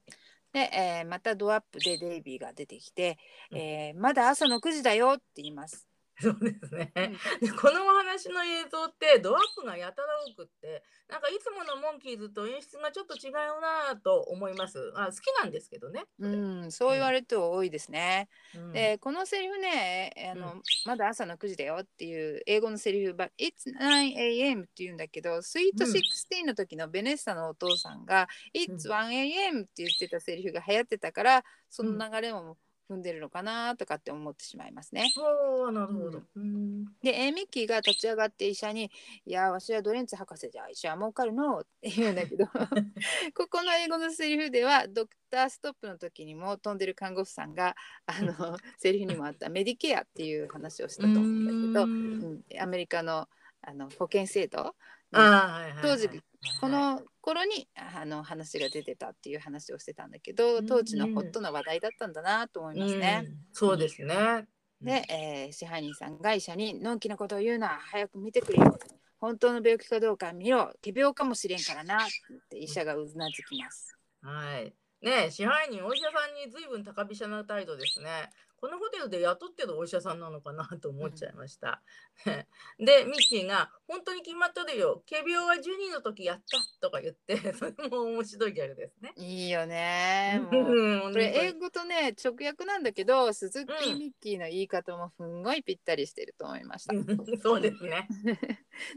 [0.52, 3.18] で、えーまたドアップでデイビーが出てきて、
[3.50, 5.89] うんえーまだ朝の9時だよって言います。
[6.22, 6.92] そうですね。
[6.94, 16.04] うんでこのお話の映像ってドアップがやたら多くってなんかいつものモンキーズと演出がちょっと違うなぁと思いますあ好きなんですけどね。
[16.18, 18.28] うん、そう言われると多いですね。
[18.54, 32.56] うんで、このセリフね、あの、まだ朝の9時だよっていう英語のセリフ、but It's 9am って言うんだけど、スイートうん16の時のベネッサのお父さんが、う It's 1am って言ってたセリフが流行ってたから、その流れも
[32.90, 35.07] 踏んでるのかなとかって思ってしまいますね。
[35.18, 36.22] おーなるほど。
[36.35, 36.85] うん。
[37.03, 38.90] で、えーミッキーが立ち上がって医者に
[39.24, 42.46] 「いやわしはドレンツ博士じゃ医者は儲かるの」って言うんだけど
[43.35, 47.76] ここの英語のセリフではドクターストップの時にも飛んでる看護師さんが
[48.07, 53.29] あのセリフにもあったメディケアっていう話をしたと思うんだけど、うん、アメリカの
[53.62, 54.74] あの保険制度
[55.12, 55.83] あーはいはいはい。
[55.83, 56.22] 当時はい
[56.61, 63.24] この頃にあの話が出てたっていう話をしてたんだけど当時のホットな話題だったんだなと思いますね。
[63.26, 64.46] うんそうですね。
[64.81, 68.79] で、えー支配人さんが医者に「のんきなことを言うな早く見てくれよ」
[69.20, 72.09] 本当の病気かどうか見ろ奇病かもしれんからなっ
[72.48, 73.94] て医者がうなずきます。
[74.22, 74.74] はい。
[75.03, 78.31] ねえ支配人お医者さんに随分高飛車な態度ですね。
[78.61, 81.83] このホテルで雇ってるお医者さんなのかなと思っちゃいました。
[82.79, 85.03] で、ミッキーが、本当に決まっとるよ。
[85.09, 89.12] 仮病は12の時やったとか言って、 それも面白いギャグですね。
[89.16, 96.94] いいよね これ英語とね直訳なんだけど鈴木うんミッキーの言い方もすんごいぴったりしてると思いました。
[96.94, 98.09] うんそうですね。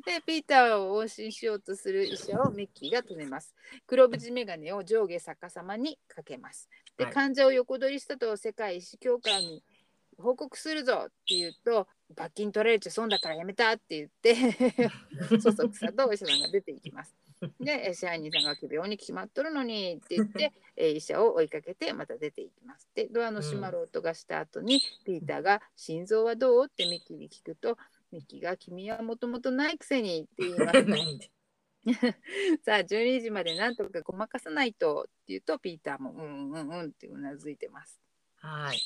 [0.06, 3.56] でピーターを往診しようとする医者をミッキーが止めます。
[3.88, 6.70] 黒縁眼鏡を上下逆さまにかけます。
[6.98, 9.64] で、はい患者を横取りしたと世界医師協会に
[10.18, 14.92] 報告するぞって言うと罰金取られちゃ損だからやめたって言って
[15.40, 17.16] そそくさとお医者さんが出ていきます。
[17.60, 22.88] でえ支配人さんが病に決まっとるのにって言って え医者を追いかけてまた出ていきます。
[22.96, 27.78] でドアの閉まる音がした後に、ピーターが「心臓はどう?」ってミッキーに聞くと
[28.12, 30.74] ミッキーが「君はもともとないくせに」って言います。
[32.64, 38.02] さあ12時までなんとかごまかさないとって言うとピーターもうんうんうんってうなずいてます。
[38.38, 38.80] はい。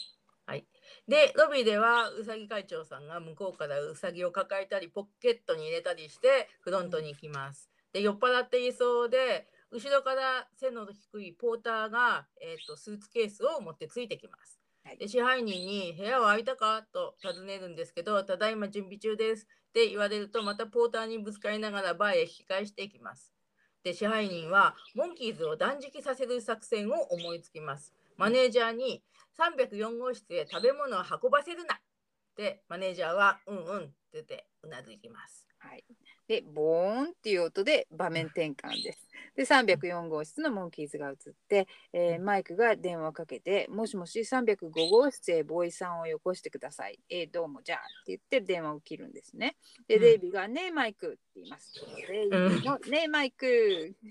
[0.47, 0.65] はい。
[1.07, 7.69] で、ロビーではうさぎ会長さんが向こうからうさぎを抱えたり、ポケットに入れたりして、フロントに行きます。
[7.91, 14.56] で、酔っ払っていそうで、後ろから背の低いポーターが、えー、とスーツケースを持ってついてきます。
[14.95, 23.33] で支配人に「部屋は空いたか?」と尋ねるんですけど「ただいま準備中です」って言われるとまたポーターにぶつかりながらバーへ引き返していきます。
[23.83, 27.93] で支配人はモンキーズを断食させる作戦を思いつきます。
[28.15, 29.03] マネージャーに
[29.37, 31.79] 304号室へ食べ物を運ばせるなっ
[32.35, 35.47] てマネージャーは「うんうん」って言ってうなずきます。
[35.59, 35.85] はい、
[36.27, 39.07] でボーンっていう音で場面転換です。
[39.35, 41.15] で304号室のモンキーズが映っ
[41.47, 49.55] て、えーマイクが電話をかけて「もしもし305号室へボーイさんをよこしてください」えーどうもじゃあ」って言って電話を切るんですね。
[49.87, 51.73] でうんデイビーが「ねえマイク」って言います。
[52.07, 53.45] デイビーの「ねえマイク」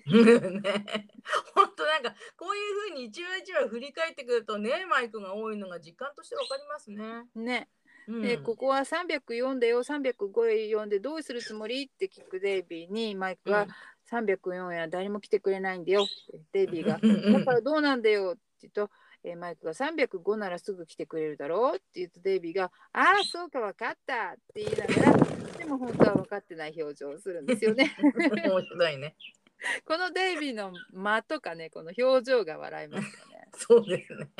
[0.06, 1.08] ね、
[1.54, 7.26] 本当なんかこういうふうに一話一話振り返ってくるとねマイクが多いのが実感としてわかりますね。
[7.34, 7.68] ね
[8.08, 8.22] うん。
[8.22, 11.86] でここは304だよ305へ読んでどうするつもり？
[11.86, 13.66] って聞くデイビーにマイクが
[14.10, 16.98] 「304や誰も来てくれないんだよ」ってデイビーが。
[17.38, 18.90] だからどうなんだよって言うと、
[19.24, 27.96] えーマイクが305ならすぐ来てくれるだろうって言うとデイビーが「ああそうか分かった」って言いながらでも本当は分かってない表情をするんですよね。
[27.98, 29.16] 面白いね。
[29.84, 33.35] このデイビーの間とかねこの表情が笑いますよね。
[33.58, 34.30] そうですね。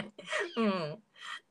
[0.57, 1.03] うん。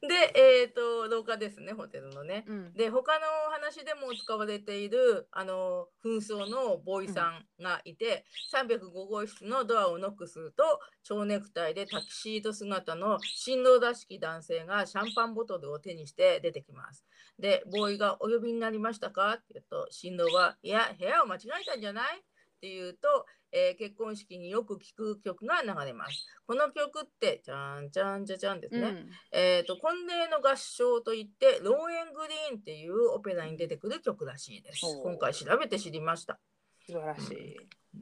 [0.02, 2.46] で、えっ、と廊下ですねホテルのね。
[2.48, 10.64] うん、で他のお話でも使われているあの紛争のボーイさんがいて、305号室のドアをノックすると
[11.04, 17.04] 蝶ネクタイでタキシード姿の新郎らしき男性がシャンパンボトルを手にして出てきます。
[17.40, 22.20] でボーイが「お呼びになりましたか?」って言うと新郎は「いや部屋を間違えたんじゃない?」
[22.56, 26.28] って言うと、えー結婚式によく聴く曲が流れます。
[26.46, 28.82] この曲って、じゃんじゃんじゃじゃんですね。
[28.82, 34.82] うんえー、と婚礼の合唱といって「ローエングリーン」っていうオペラに出てくる曲らしいです。
[35.04, 36.38] 今回調べて知りました。
[36.86, 37.58] 素晴らしい。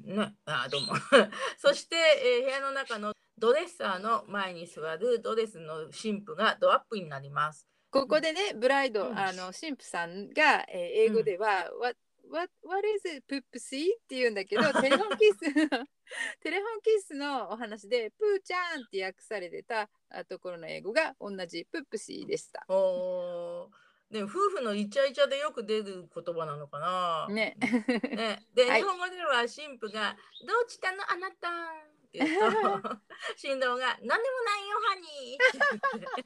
[0.07, 0.95] ね、あーどうも。
[1.57, 7.67] そして、えー部屋の中のドレッサーの前に座るドレスの新婦がドアップになります。
[7.91, 11.97] ここでね、ブライド、うんあの神父さんが、えー英語では、What,
[12.29, 22.65] what, what is it, プップシーって言うんだけど、 テレフォンキステレフォンキスのお話で、プーちゃんって訳されてたあところの英語が同じプップシーでした。
[22.67, 23.83] おー。
[24.13, 27.27] ね、夫婦のイチャイチャでよく出る言葉なのかな。
[27.29, 27.57] ね。
[27.59, 28.81] ね、 で、はい。
[28.81, 31.11] 日本語では神父が「どうしたの？
[31.11, 32.99] あなた」って言うと
[33.35, 36.25] 新郎が「何でもないよハニー」って言って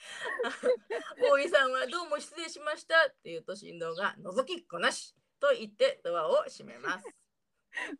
[1.20, 7.04] 大井さんは「どうも失礼しました」って言うと新郎が「覗きっこなし」と言ってドアを閉めます。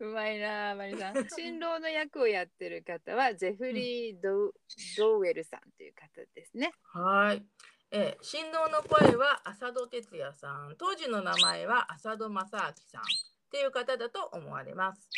[0.00, 1.28] うまいなあ、マリさん。
[1.28, 4.54] 新郎の役をやってる方は、ジェフリー・ドウ
[4.96, 6.72] ドウェルさんという方ですね。
[6.82, 7.46] はい。
[7.92, 13.04] えー新郎の声は浅戸哲也さん、当時の名前は浅戸正明さんっ
[13.50, 15.08] ていう方だと思われます。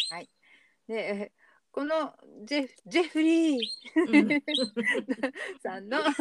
[0.87, 3.59] で、えーこのジェフジェフリー。
[3.97, 4.43] うん。
[5.63, 5.99] さんの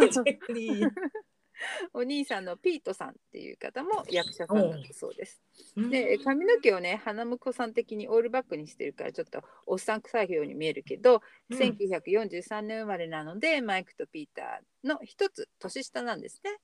[1.93, 5.41] お兄さんのピートさんっていう方も役者さんだったそうです。
[5.75, 5.89] うん。
[5.89, 11.57] で髪の毛をね花婿さん的にオールバックにしてるからちょっとおっさん臭いように見えるけど、うん。
[11.57, 16.57] 1943年生まれなのでマイクとピーターの一つ年下なんですね。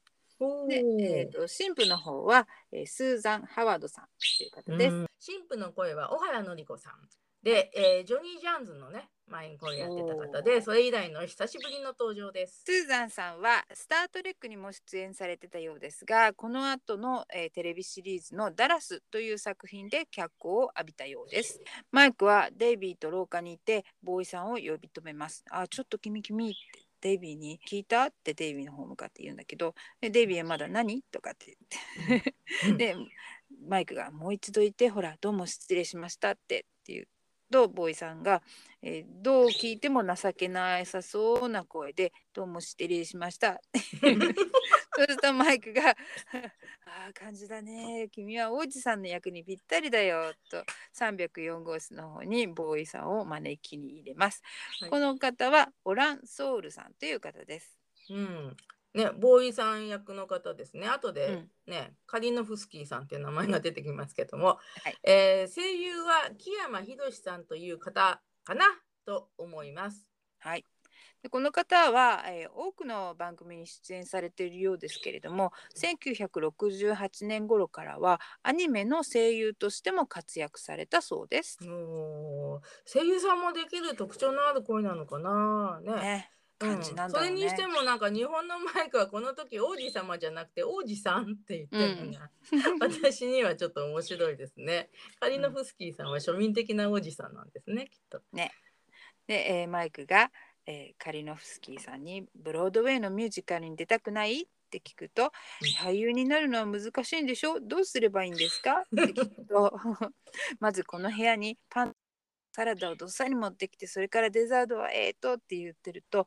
[0.69, 4.95] で、えー、と新婦の方は、えースーザン・ハワードさんっていう方です。
[4.95, 5.07] うん。
[5.19, 6.93] 新婦の声は小原紀子さん
[7.47, 12.63] で、えージョニー・ジャーンズのね前に声やってた方でそれ以来の久しぶりの登場です。
[12.65, 21.61] スーザンさんは「スター・トレック」にも出演されてたようですがこの後の、えーテレビシリーズの「ダラス」という作品で脚光を浴びたようです。
[21.89, 25.45] マイクはデイビーと廊下にいてボーイさんを呼び止めます。
[25.49, 26.57] あちょっと君君って
[26.99, 28.07] デイビーに聞いた？
[28.07, 31.01] ってデイビーの方向かって言うんだけどでデイビーはまだ何？
[31.03, 31.55] とかって
[32.09, 32.33] 言って
[32.67, 32.95] うん で
[33.69, 37.07] マイクがもう一度言ってほらどうも失礼しましたってって言う
[37.51, 38.41] とボーイさんが、
[38.81, 43.59] えーどう聞いても情けなさそうな声でどうも失礼しました。
[44.95, 45.89] そうするとマイクが
[46.85, 48.07] 「ああ感じだね。
[48.11, 54.41] 君は王子さんの役にぴったりだよ」と304号室の方にボーイさんを招きに入れます、
[54.81, 54.89] はい。
[54.89, 57.77] この方はオラン・ソウルさんという方です。
[58.09, 58.57] うん
[58.93, 60.87] ね、ボーイさん役の方ですね。
[60.87, 68.65] 後でうんね、カリノフスキーさんっていう名前が出てきますけども、はいえー声優は木山博さんという方かな
[69.05, 70.07] と思います。
[70.39, 70.65] はい。
[71.21, 81.57] でこの方は、えー多くの番組に出演されているようですけれども1968年頃からはアニメの声優としても活躍されたそうです。
[81.63, 85.93] おー声優さんもできる特徴のある声なのかなね。
[85.93, 87.35] ね感じなんだろうね。
[87.37, 92.29] それにしてもなんか日本のマイクはこの時王子様じゃなくて王子さんって言ってるのが、
[92.81, 94.89] 私にはちょっと面白いですね。
[95.19, 98.21] カリノフスキーさんは庶民的な王子さんなんですねきっと。
[99.27, 100.31] で、えーマイクが、
[100.65, 105.31] えーカリノフスキーさんに「ブロードウェイのミュージカルに出たくない?」って聞くと
[105.79, 107.59] 「俳優になるのは難しいんでしょ？
[107.61, 109.73] どうすればいいんですか?」って聞くと
[110.59, 111.95] まずこの部屋にパン
[112.57, 116.25] サラダをどっさり持ってきてそれからデザートはええとって言ってると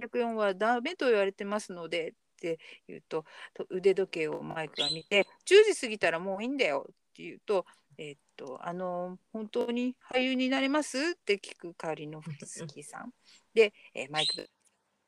[0.00, 7.66] 304はダメと言われてますのでって言うとと腕時計をマイクが見て10時過ぎたらもういいんだよって言うと
[7.98, 10.96] えっとあの本当に俳優になれます？
[10.96, 13.10] って聞くカーリノフスキーさん
[13.52, 14.44] で、えーマイクが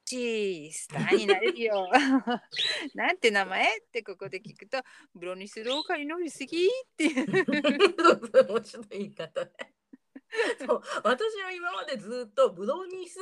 [0.04, 1.88] チースターになれるよ。
[2.94, 3.78] なんて名前？
[3.78, 4.82] ってここで聞くと
[5.14, 7.24] ブロニスローカリノフスキーっていう
[8.52, 9.73] 面白い言い方ね。
[10.66, 13.18] そう私は今までずっとブロニス・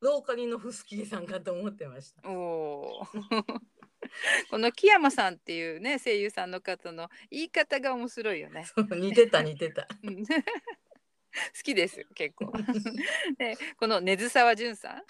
[0.00, 2.28] ローカリノフスキーさんかと思ってました。
[2.28, 3.60] おー
[4.50, 8.66] この木山さんっていうね声優さんの方の言い方が面白いよね。
[8.96, 9.88] 似てた似てた。
[10.02, 10.32] うん好
[11.64, 12.52] きですよ結構。
[13.38, 15.02] でこの根津沢淳さ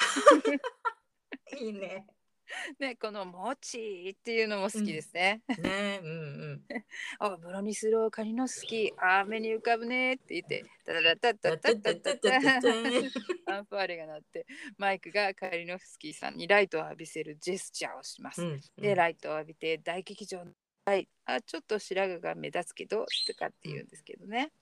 [1.53, 2.07] ん、いいね。
[2.79, 5.43] ね、この「もち」っていうのも好きですね。
[5.59, 6.13] ねうんう
[6.55, 6.65] ん。
[7.19, 14.47] あブロニスローカリノフスキーあー目に浮かぶねって言ってタラタタタタタタタタファーレが鳴って
[14.77, 18.43] マイクがカリノフスキーさんにライトを浴びせるジェスチャーをします。
[18.43, 20.53] うんでライトを浴びて大劇場の
[20.87, 24.53] はい、あちょっと白髪が目立つけどとかって言うんですけどね、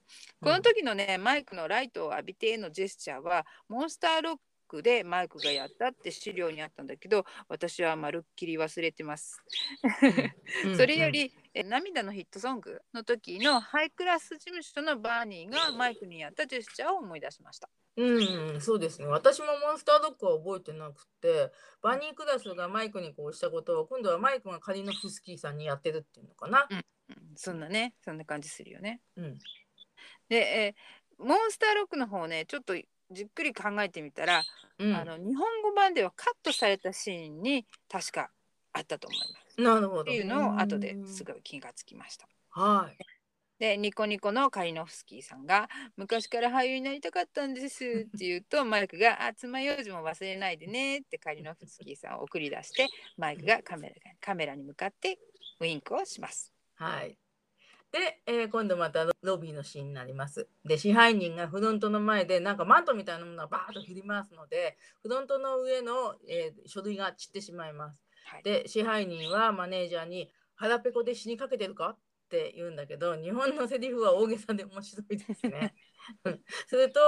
[0.40, 4.36] この時のねマイクのライトを浴びてのジェスチャーはモンスターロッ
[4.72, 9.42] クでマイクがやったって資料にあったんだけど私はまるっきり忘れてます。
[10.64, 17.68] うんそれより、え涙のヒットソングの時のハイクラス事務所のバーニーがマイクにやったジェスチャーを思い出しました。
[17.96, 19.06] うん、うん、そうですね。
[19.06, 21.52] 私もモンスタードッグは覚えてなくて、
[21.82, 26.66] バニークラスがマイクにこうしたことを、今度はマイクがカリノフスキーさんにやってるっていうのかな。
[26.70, 26.82] うん
[27.34, 29.00] そんなねそんな感じするよね。
[29.16, 29.38] うん。
[30.28, 32.74] で、えーモンスターロックの方ねちょっと
[33.12, 34.42] じっくり考えてみたら、
[34.78, 38.30] うん、あの日本語版ではカットされたシーンに確か
[38.72, 39.60] あったと思います。
[39.60, 40.02] なるほど。
[40.02, 42.26] っていうのを後ですごい気がつきました。
[42.50, 42.96] はい。
[43.58, 55.16] でニコニコのカリノフスキーさんが「昔から俳優になりたかったんです」って言うと マイクが「あ爪楊枝も忘れないでね」ってカリノフスキーさんを送り出してマイクがカメラカメラに向かって
[55.60, 56.52] ウインクをします。
[56.74, 57.16] はい。
[57.92, 60.48] で、えー今度またロロビーのシーンになります。
[60.64, 68.00] で、支配人がフロントの前でなんかマントみたいなものがバーッと振り回すので、フロントの上の、えー書類が散ってしまいます。
[68.24, 71.98] はい、で、支配人はマネージャーに腹ペコで死にかけてるかっ
[72.30, 75.74] て言うんだけど、日本のセリフは大げさで面白いですね。
[76.24, 77.00] うんそれと、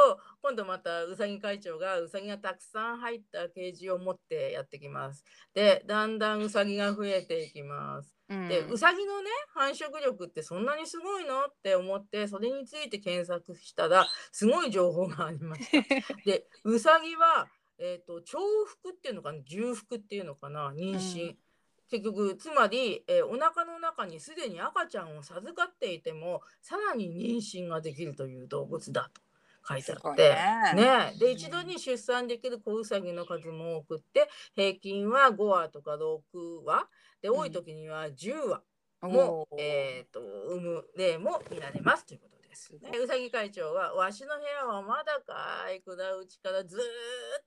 [0.43, 5.25] 今度またうさぎ会長がうさぎがたくさん入ったケージを持ってやってきます。
[5.55, 8.14] で、だんだんうさぎが増えていきます。
[8.29, 8.49] うん。
[8.49, 16.15] でうさぎのね繁殖力ってそんなにすごいのって思ってそれについて検索したらすごい情報がありました。
[16.25, 17.49] でうさぎは、
[17.79, 21.39] えー、と重複っていうのかな重複っていうのかな妊娠、うん。
[21.91, 29.25] 結局つまり、えーお腹の中にすでに赤ちゃんを授かっていてもさらに妊娠ができるという動物だと。
[29.67, 30.37] 書いてあって。
[30.77, 30.83] ね。
[30.83, 31.33] ね、でうん。
[31.33, 36.21] 一度に出産できる子ウサギの数も多くって平均は5羽とか6
[36.65, 36.87] 羽
[37.25, 38.61] で多い時には10
[39.01, 42.65] 羽も、おーえー、と産む例も見られますということです。
[42.65, 46.83] すごいでうさぎ会長は「わしの部屋はまだかい下うちからずーっ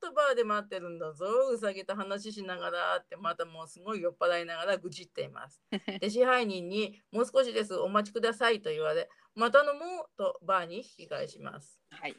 [0.01, 5.61] とバーで待ってるんだぞうさぎと話しながら」ってまたもうすごい酔っ払いながら愚痴っています。
[6.01, 11.79] で支配人に「もう少しですお待ちください」と言われ「また飲もう」とバーに引き返します。
[11.91, 12.15] はい。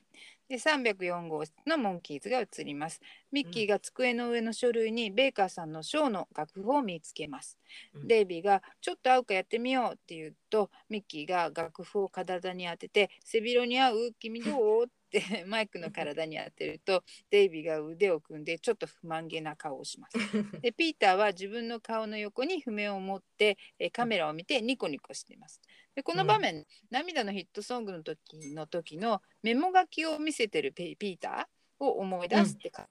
[0.48, 3.00] で304号室のモンキーズが映ります。
[3.30, 7.58] ミッキーが机の上の書類にベーカーさんのショーの楽譜を見つけます。
[7.94, 14.12] うんデイビーが「ちょっと合うかやってみよう」って言うとミッキーが楽譜を体に当てて「背広に合う？
[14.18, 20.16] 君どう?」って マイクの体に当てるとデイビーが腕を組んでちょっと不満げな顔をします。
[20.62, 25.60] でピーターは自分の顔の横に譜面を持ってえカメラを見てニコニコしています。
[25.94, 32.88] でこの場面、涙のヒットソングの時の時のメモ書きを見せてるピピーターを思い出してか、うん、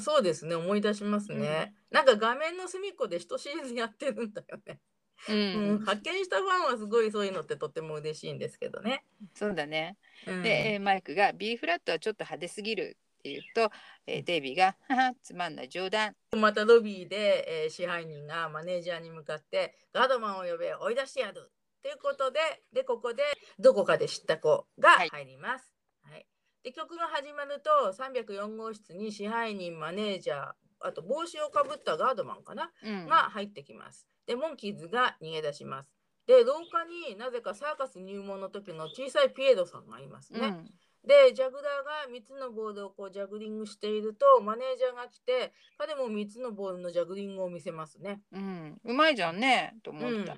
[0.00, 0.54] そうですね。
[0.54, 4.80] 思い出しますね、なんか画面の隅っこで一シリーズやってるんだよね、
[5.28, 5.36] うん。
[5.36, 9.04] うん発見したファンはすごいそういうのってとっても嬉しいんですけどね、
[9.34, 9.96] そうだね。
[10.26, 10.42] うん。
[10.42, 13.70] で、えーマイクが B フラットはちょっと派手すぎるって言うと、
[14.06, 16.14] えーデイビーが「ははつまんない冗談。
[16.36, 21.50] またロビーで、えー支配人がマネージャーに向かってガードマンを呼べ追い出してやる
[21.82, 22.40] ということで
[22.72, 23.22] でここで
[23.58, 25.08] どこかで知った子がはい。
[25.08, 25.73] 入ります。
[26.64, 30.38] はいで曲が始まると304号室に支配人マネージャー
[30.80, 34.06] あと帽子をかぶったガードマンかな、うんが入ってきます。
[34.26, 35.90] でモンキーズが逃げ出します。
[36.26, 40.40] で廊下になぜかサーカス入門の時の小さいピエロさんがいますね。
[40.40, 40.70] うん
[41.06, 48.20] でジャグラーが3つのボールをこうジャグリングしているとマネージャーが来て彼も3つのボールのジャグリングを見せますね。
[48.32, 50.36] うん、うまいじゃんねと思った。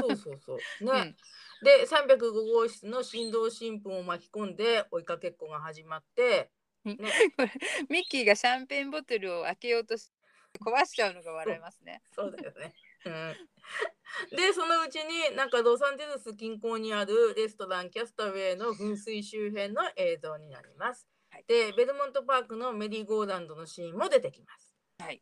[0.00, 0.58] そうそうそう。
[0.84, 0.90] ね。
[0.92, 1.16] うん
[1.62, 6.50] で305号室の新郎新婦を巻き込んで追いかけっこが始まって
[6.84, 7.50] これ
[7.88, 10.12] ミッキーがシャンペンボトルを開けようとし
[10.60, 12.02] 壊しちゃうのが笑いますね。
[12.14, 12.74] そうだよね。
[13.10, 21.06] うん、でそのうちになんかロサンゼルス近郊にあるレストランキャスタウェイの噴水周辺の映像になります。
[21.30, 24.74] はいでベルモントパークのメリーゴーランドのシーンも出てきます。
[24.98, 25.20] はい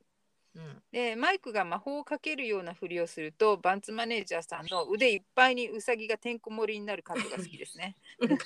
[0.57, 7.97] うん、でマイクが魔法をかけるようなふりをするとバンツマネージャーさんの腕いっぱいにウサギがてんこ盛りになるカットが好きですね。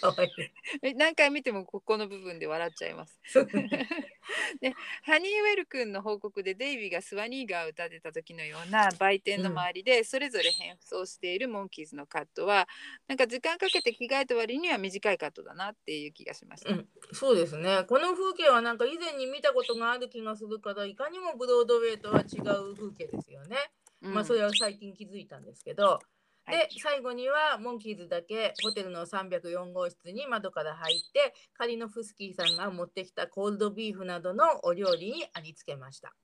[0.01, 0.31] かわいい。
[0.83, 3.21] え何回見てもここの部分で笑っちゃいます。
[3.25, 3.49] そう
[4.61, 12.69] ねハニーウェル君の報告でデイビーがスワニーガーを歌ってた時のような売店の周りでそれぞれ変装しているモンキーズのカットは
[13.07, 16.71] なんか時間かけて着替えた割には短いカットだなっていう気がしました。
[16.71, 17.85] うんそうですね。
[17.89, 23.57] この風景はなんか以前に見たことがある気がするからいかにもブロードウェイとは違う風景ですよね。
[24.03, 25.85] うんまあそれは最近気づいたんですけど。
[25.85, 26.19] はい
[26.51, 36.15] で最後にはモンキーズだけホテルの304号室に窓から入ってカリノフスキーさんが持ってきたコールドビーフなどのお料理にありつけました。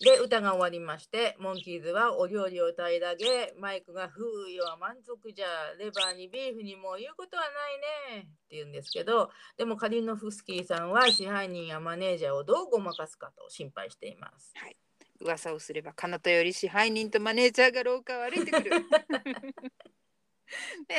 [0.00, 5.46] で歌が終わりましてモンキーズはお料理を平らげマイクが「ふうよは満足じゃ
[5.76, 7.48] レバーにビーフにも言うことはな
[8.12, 14.54] いね」って言うんですけどでもカリノフスキーさんは支配人やマネージャーをどうごまかすかと心配しています。
[15.20, 18.70] 噂をすれば彼方より支配人とマネージャーが廊下を歩いてくる。
[20.88, 20.94] で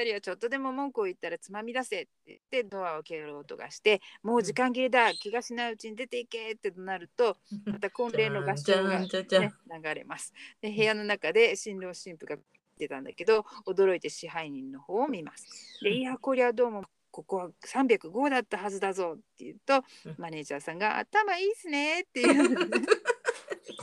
[0.00, 10.32] 2人はちょっとでも文句を言ったらつまみ出せって言ってドアを蹴る音がしてもう時間切れだ気がしないうちに出ていけってなるとまた婚礼の合唱が、ね、流れます。
[10.60, 12.36] で部屋の中で新郎新婦が
[12.78, 15.78] 出たんだけど驚いて支配人の方を見ます。
[15.82, 22.58] でいやこりゃどうもここは305だったはずだぞって言うとうんマネージャーさんが頭いいっすねっていう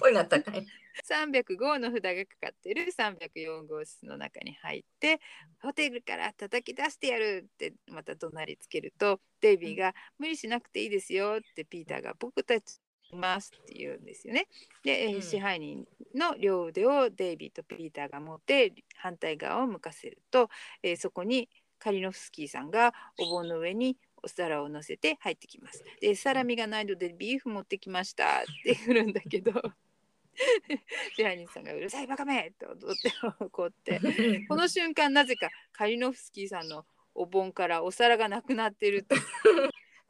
[0.01, 0.67] 声が高い。
[1.07, 5.21] 305の札がかかってる304号室の中に入って
[5.61, 12.79] ホテルから叩き出してやるってまた怒鳴りつけるとデイビーが無理しなくていいですよってピーターが僕たち
[13.11, 14.47] いますって言うんですよね。
[14.83, 15.85] で、えーうん支配人
[16.15, 20.49] の両腕をデイビーとピーターが持って反対側を向かせると、
[20.83, 21.49] えーそこに
[21.79, 25.83] カリノフスキーさんがお盆の上にお皿を乗せて入ってきます。
[25.99, 29.51] で、サラミがないのでビーフ持ってきましたって言うんだけど、
[31.15, 32.47] 支配人さんがうるさいバカめ！
[32.47, 33.99] って踊って怒って、
[34.47, 39.15] この瞬間なぜかカリノフスキーさんのお盆からお皿がなくなってると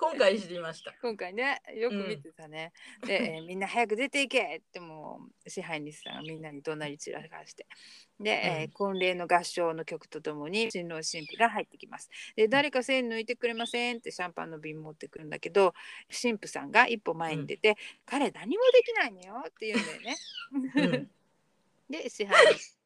[0.02, 0.95] 今回知りました。
[0.99, 2.74] 今回ねよく見てたね、
[3.06, 7.68] で、えーみんな早く出ていけってもう支配人さんがみんなに怒鳴り散らかして。
[8.20, 8.72] で、えーうん。
[8.72, 12.10] 婚礼の合唱の曲とともに新郎新婦が入ってきます。
[12.36, 15.76] で誰か線抜いてくれませんってシャンパンの瓶持ってくるんだけど
[16.10, 17.78] 新婦さんが一歩前に出て、
[18.08, 20.18] 彼何もできないのよって言うんだよね。
[20.76, 21.12] うん。
[21.91, 22.81] で支配人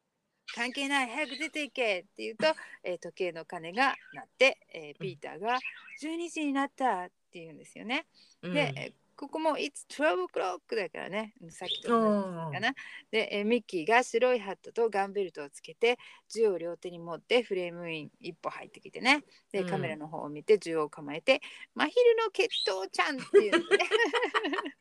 [0.54, 2.46] 関係ない早く出ていけって言うと、
[2.84, 5.58] えー時計の鐘が鳴って、えーピーターが
[6.02, 8.06] 12時になったって言うんですよね。
[8.42, 12.74] うんで、えーここも「It's 12 o'clock」だからねさっきと同じかな。
[13.10, 21.40] で、えーミッキーが白いハットとガンベルトをつけて銃を両手に持ってフレームイン一歩入ってきてねでうんカメラの方を見て銃を構えて
[21.74, 23.64] 「真昼の血統ちゃん」っていうのね。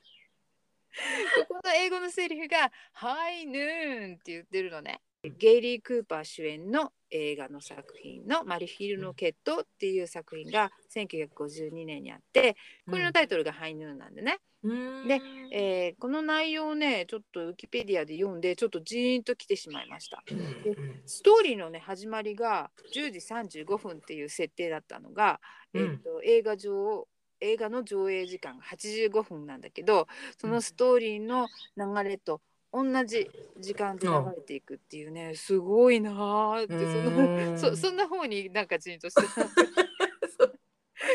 [1.47, 5.01] ここの英語のセリフが「ハイヌーン」って言ってるのね。
[5.31, 12.55] ゲイリー・クーパー主演の映画の作品の「マリフィルの血統」っていう作品が1952年にあって
[12.89, 14.39] これのタイトルが「ハイヌーン」なんでね。
[14.63, 15.21] うんで
[15.51, 20.23] えーこの内容をねちょっとウィキペディアで読んでちょっとジーンときてしまいました。
[20.31, 25.39] うんストーリーのね始まりが10時35分っていう設定だったのが、
[25.73, 27.07] えーと映画上
[27.41, 30.07] 映画の上映時間が85分なんだけど
[30.39, 31.47] そのストーリーの
[31.77, 32.41] 流れと
[32.75, 37.57] 同じ時間で流れていくっていうねすごいなーってうん。
[37.57, 39.21] そのそそんな方になんかジーンとして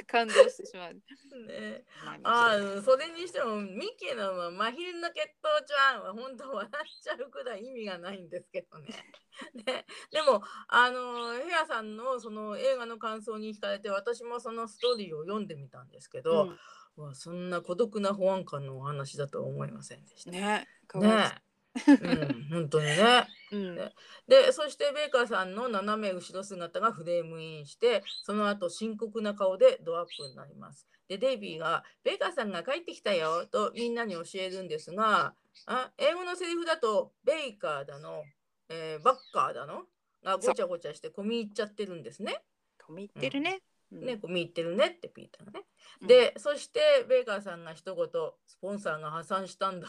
[0.06, 0.94] 感動してしまう。
[0.94, 1.84] ね。
[2.04, 8.88] まああそれにしてもミッキーの真昼の血統ちゃんは本当笑っちゃうくらい意味がないんですけどね。
[9.54, 9.86] ね。
[10.10, 16.54] でもあのヘアさんのその映画の感想に惹かれて私もそのストーリーを読んでみたんですけど、
[16.96, 20.30] うわそんな孤独な保安官のお話だとは思いませんでした。
[20.30, 20.68] ね。
[20.94, 21.42] ね
[21.86, 23.28] うん、本当にね。
[23.52, 23.92] うんね
[24.28, 30.86] で、そしてベイカーさんの斜め後ろ姿がフレームインして、その後深刻な顔でドアップになります。
[31.08, 35.34] で、デイビーが、ベイカーさんが帰ってきたよとみんなに教えるんですが、
[35.66, 38.22] あ英語のセリフだと、ベイカーだの、
[38.68, 39.82] えーバッカーだの
[40.22, 42.42] がごちゃごちゃして込み入っちゃってるんですね。
[42.88, 43.60] 込み入ってるね。
[43.92, 45.64] うんね、込み入ってるねってピーターがね。
[46.02, 48.06] うんで、そしてベイカーさんが一言、
[48.46, 49.88] スポンサーが破産したんだ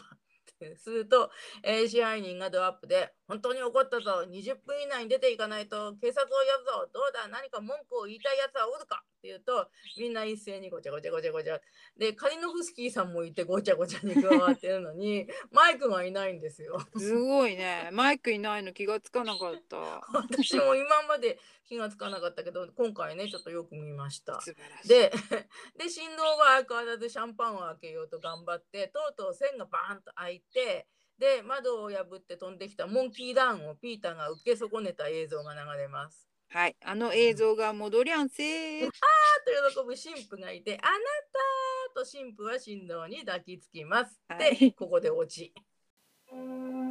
[0.78, 1.32] すると、
[1.64, 11.60] えー支配人がドアップで、本当に怒ったぞ、20分以内に出ていかないと警察を呼ぶぞ、どうだ、何か文句を言いたいやつはおるかって言うと、みんな一斉にごちゃごちゃごちゃごちゃ。
[11.98, 16.80] で、カリノフスキーさんもいてごちゃごちゃに加わってるのに、 マイクがいないんですよ。
[16.98, 17.90] すごいね。
[17.92, 19.78] マイクいないの気がつかなかった。
[20.12, 24.42] 私も今まで気がつかなかったけど、今回ね、ちょっとよく見ました。
[24.88, 25.12] で、
[25.78, 30.86] で、振動は相変わらずシャンパンを開けようと頑張って、とうとう線がバーンと開いて、で、
[31.44, 36.28] 窓を破って飛んできたモンキーダウンをピーターが受け損ねた映像が流れます。
[36.50, 38.88] はい、あの映像が戻りゃんせー。
[38.88, 38.92] あと
[39.72, 40.92] 喜ぶ神父がいて、あな
[41.94, 44.20] たと神父は振動に抱きつきます。
[44.28, 45.54] はいで、ここで落ち。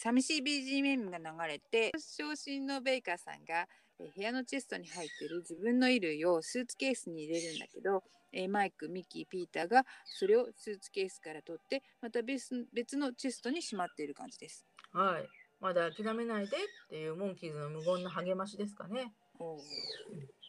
[0.00, 3.68] 寂しい BGM が流れて昇進のベイカーさんが
[4.00, 14.64] えー部屋のチェストに入ってる自分の衣類をスーツケースに入れるんだけど、えーマイクミッキーピーターがそれをスーツケースから取ってまた別別のチェストにしまっている感じです。
[14.92, 15.28] はい。
[15.60, 19.12] まだ諦めないでっていうモンキーズの無言の励ましですかね。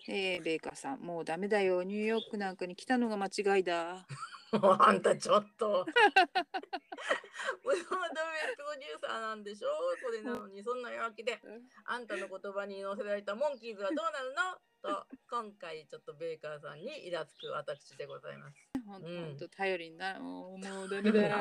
[0.07, 4.07] えーベイカーさんもうダメだよニューヨークなんかに来たのが間違いだ。
[4.59, 5.85] も うあんたちょっと。
[7.63, 9.69] ブロードウェイプロデューサーなんでしょ？
[10.03, 11.39] それなのにそんなわけで。
[11.85, 14.57] あんたの言葉に乗せられたモンキーズはどうなるの？
[14.81, 18.55] と今回ちょっとベイカーさんにイラつく私でございます。
[18.85, 19.37] ほんうん。
[19.37, 21.37] と頼りになもうも うダメだ。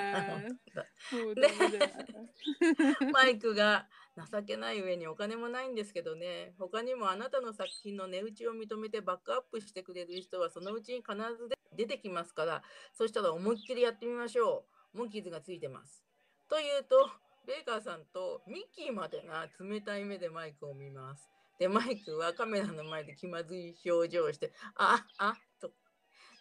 [3.13, 3.89] マイクが
[4.31, 6.55] 情けない上にお金もないんですけどね。
[6.59, 12.63] 他にもあなたの作品の値打ちを認めてバックアップしてくれる人はそのうちに必ずで出てきますから。
[12.93, 14.99] そしたら思いっきりやってみましょう。
[14.99, 16.05] モンキーズがついてます。
[16.49, 17.11] というと
[17.47, 21.31] ベイカーさんとミッキーまでが冷たい目でマイクを見ます
[21.61, 25.71] でマイクはカメラの前で気まずい表情をしてああと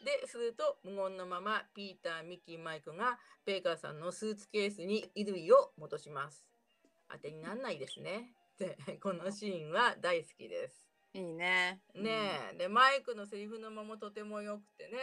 [0.05, 6.45] ですると無言のままピーター、ミッキー、マイクがベーカーさんのスーツケースに衣類を戻します。
[7.11, 8.32] 当てにならないですね。
[8.57, 10.88] で、このシーンは大好きです。
[11.14, 11.82] いいね。
[11.95, 14.99] ねえ、で、マイクのセリフのままとても良くてね。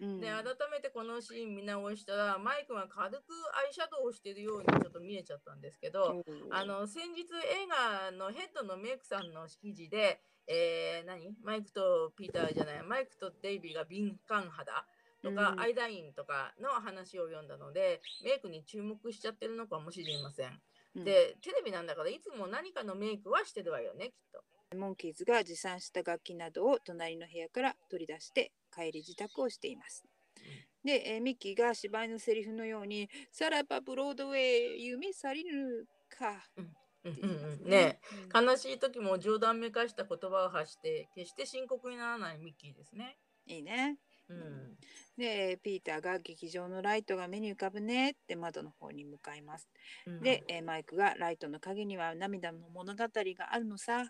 [0.00, 0.20] うん。
[0.20, 3.22] で、改めてこのシーン見直したら、マイクが軽く
[3.66, 7.26] アイシャドウをしてるようにちょっと見えちゃったんですけど、あの先日映
[7.66, 11.34] 画のヘッドのメイクさんの記事で、えー何？
[11.42, 14.86] マイクとピーターじゃないマイクとデイビーが敏感肌
[15.22, 20.60] とか、うんアイラインとかの話を読んだのでメイクに注目しちゃってるのかもしれません。
[20.94, 24.42] うんでテレビなんだからいつも何かのメイクはしてるわよねきっと。
[24.76, 30.04] モンキーズが持参した楽器などを隣の部屋から取り出して帰り自宅をしています。
[30.84, 36.48] で、えーミッキーが芝居のセリフのように「さらばブロードウェイ夢さりぬか」
[37.64, 38.00] ね
[38.34, 43.18] うん悲しい時も冗談めかした言葉を発して決して深刻にならないミッキーですね。
[43.46, 43.98] いいね。
[44.28, 44.76] うん
[45.16, 49.68] で、ピーターが劇場のライトが目に浮かぶねって窓の方に向かいます。
[50.06, 54.04] うんで、えーマイクがライトの陰には涙の物語があるのさ。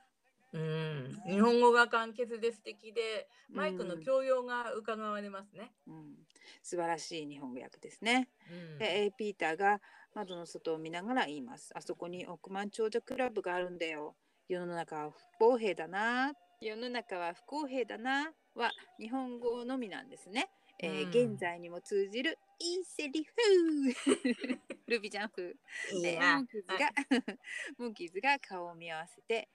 [0.52, 5.72] うん、日本語が簡潔で素敵でマイクのうん教養が伺われますね。
[5.86, 6.14] うん、
[6.62, 8.28] 素晴らしい日本語訳ですね。
[8.50, 9.80] うんで、えーピーターが
[10.14, 11.72] 窓の外を見ながら言います。
[11.76, 14.16] あそこに億万長者クラブがあるんだよ。
[14.48, 16.32] 世の中は不公平だな。
[16.60, 18.32] 世の中は不公平だな。
[18.54, 20.48] は日本語のみなんですね。
[20.80, 23.32] えーうん現在にも通じるいいセリフ
[24.86, 25.54] ルビちゃん風。
[26.00, 26.90] でいいなモンキーズが、
[27.78, 29.48] モンキーズが顔を見合わせて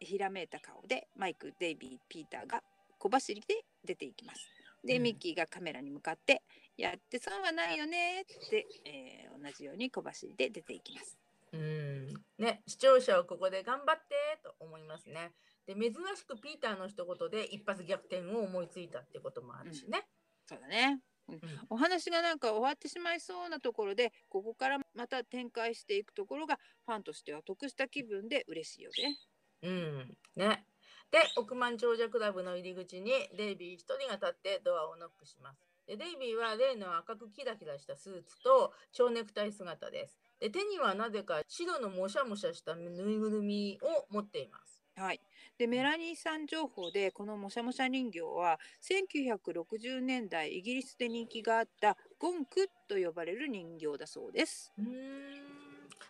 [0.00, 2.62] ひらめいた顔でマイク、デイビー、ピーターが
[2.98, 4.40] 小走りで出ていきます。
[4.84, 6.42] で、うんミッキーがカメラに向かって
[6.76, 11.16] やって損はないよねって、えー同じように小走りで出ていきます。
[11.52, 15.32] うんね、視聴者はここで頑張ってと思いますね。
[15.66, 20.06] で珍しくピーターの一言で一発逆転を思いついたってこともあるしね。
[20.46, 21.00] そうだね。
[21.28, 29.14] うんうんお話がなんか終わってしまいそうなところでここからまた展開していくところがファンとしては得した気分で嬉しいよね。
[29.62, 30.64] うん、ね。
[31.10, 35.68] で、億万長者クラブの入り口にデイビー一人が立ってドアをノックします。
[35.88, 40.20] でデイビーは例の赤くキラキラしたスーツと蝶ネクタイ姿です。
[40.38, 44.84] で手にはなぜか白のもしゃもしゃしたぬいぐるみを持っています。
[44.96, 45.20] はい、
[45.56, 54.72] でメラニーさん情報でこのもしゃもしゃ人形は1960年代イギリスで人気があったゴンクと呼ばれる人形だそうです。
[54.76, 55.57] うーん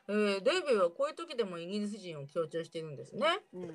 [0.08, 3.26] えーデイビーはこういう時でもイギリス人を強調してるんですね。
[3.52, 3.68] うん、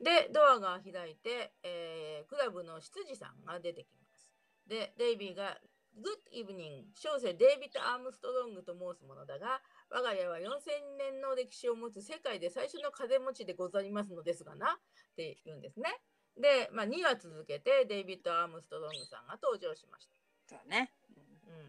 [0.00, 4.30] でドアが開いて、えークラブの執事さんが出てきます。
[4.66, 5.58] でデイビーが
[5.92, 9.60] 「Good evening 小生デイビッド・アームストロングと申すものだが
[9.90, 14.72] 我が家は4000年の歴史を持つ世界で最初の風持ちでございますのですがな」
[15.12, 16.00] って言うんですね。
[16.36, 20.16] で、まあ、2話続けてデイビッド・アームストロングさんが登場しました。
[20.46, 20.92] そうね、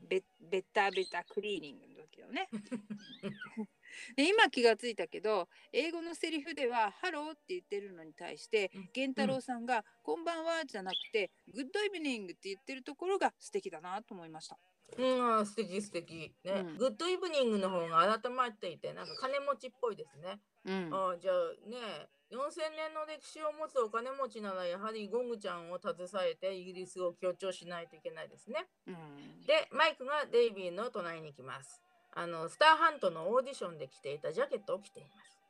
[0.01, 2.49] うんベベッターベッタークリーニングの時よね。
[4.15, 14.57] で今気がついたけど英語のセリフでは「ハロー」って言ってるのに対してうん源太郎さんが「こんばんは」じゃなくて「good evening」って言ってるところが素敵だなと思いました。
[14.97, 16.35] うん、素敵素敵。
[16.43, 20.39] ね、うん good evening の方が改まっていて、なんか金持ちっぽいですね。
[20.65, 25.95] うん、あじゃあね、4000年の歴史を持つお金持ちなら、やはりゴングちゃんを携
[26.27, 28.65] えてイギリスを強調しないといけないですね。
[28.87, 31.79] うんで、マイクがデイビーの隣に来ます。
[32.15, 35.09] あの、スターハントのオーディションで着ていたジャケットを着ていま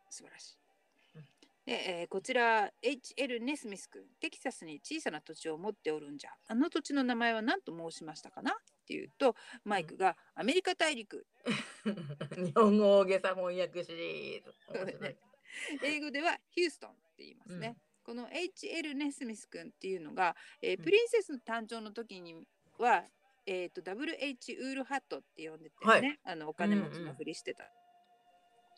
[0.10, 0.18] す。
[0.18, 0.58] 素晴らしい
[1.16, 1.22] うん。
[1.66, 3.40] で、えーこちら H.L.
[3.40, 8.56] ネスミス君テキサスに小さな土地を持っておるんじゃあの土地の名前は何と申しましたかなっ
[8.86, 11.26] ていうとマイクがアメリカ大陸
[12.36, 14.54] 日本語大げさ翻訳シリーズ。
[15.84, 17.68] 英語ではヒューストンって言いますね。
[17.68, 18.96] うんこの H.L.
[18.96, 22.46] ネスミス君っていうのが、えーうんプリンセスの誕生の時に
[22.78, 23.06] は、
[23.46, 27.72] えー、と WH ウールハットって呼んでたよね、あのお金持ちのふりしてた。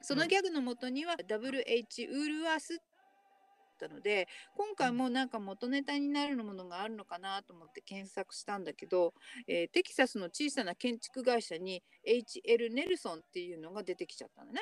[0.01, 9.15] そのギャグのもとには WH ウールワースだったので今回もなんか元ネタになるものがあるのかなと思って検索したんだけど、
[9.47, 14.61] えーテキサスの小さな建築会社に HL ネルソンっていうのが出てきちゃったのね。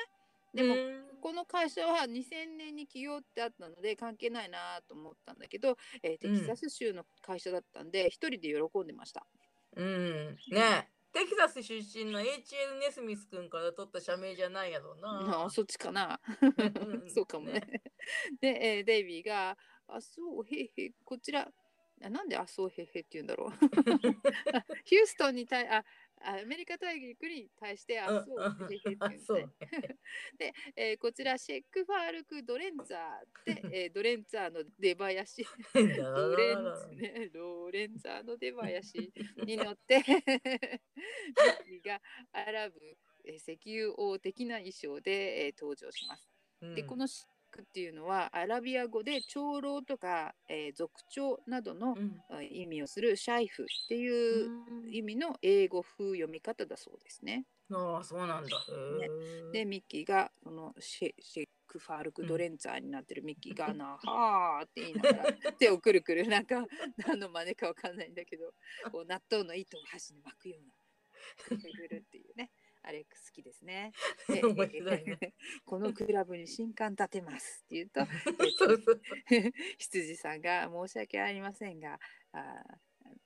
[0.54, 9.26] でもうんこの会社は2000年に起業ってあったので関係ないなと思ったんだけど、えーテキサス州の会社だったんで一人で喜んでました。
[9.74, 12.24] うん、ねテキサス出身の HL
[12.78, 15.48] ネスミス君から取った社名じゃないやろうなあ。
[15.48, 16.20] そっちかな。
[16.42, 17.82] うん そうかもね。
[18.42, 19.56] で、えーデイビーが
[19.88, 21.48] 「あそうへいへいこちら
[22.02, 23.50] あなんであそうへいへいって言うんだろう
[24.84, 25.84] ヒューストンに対ああ
[26.26, 29.48] アメリカ大陸に対してあうんそうへいへいっうんで。
[30.38, 35.44] で、えーこちらシェックファールク・ドレンツァーで、えードレンツァーの出囃子。
[35.74, 39.12] ロレンツね、ロレンツァーの出囃子
[39.44, 40.80] に乗ってミッ
[41.64, 42.00] キーが
[42.32, 42.80] アラブ、
[43.24, 46.30] えー石油王的な衣装で、えー登場します。
[46.74, 51.94] でこのシックっていうのはアラビア語で長老とか、えー族長などの
[52.50, 54.48] 意味をするシャイフっていう
[54.90, 57.44] 意味の英語風読み方だそうですね。
[57.70, 58.56] ああそうなんだ。
[58.68, 59.50] へー。
[59.52, 66.56] でミッキーがこのシェシェック・ファールク・ドレンツァーになってるミッキーが「なはー」って言いながら手をくるくるなんか
[67.06, 68.52] 何の真似かわかんないんだけど
[68.90, 70.74] こう納豆の糸を箸に巻くような
[71.44, 72.50] くるくるっていうね
[72.86, 73.92] あれ好きですね。
[74.28, 74.40] ね。
[75.64, 78.00] このクラブに新刊立てますって言うと
[78.58, 79.00] そうそう。
[79.78, 81.98] 羊さんが申し訳ありませんが
[82.32, 82.62] あ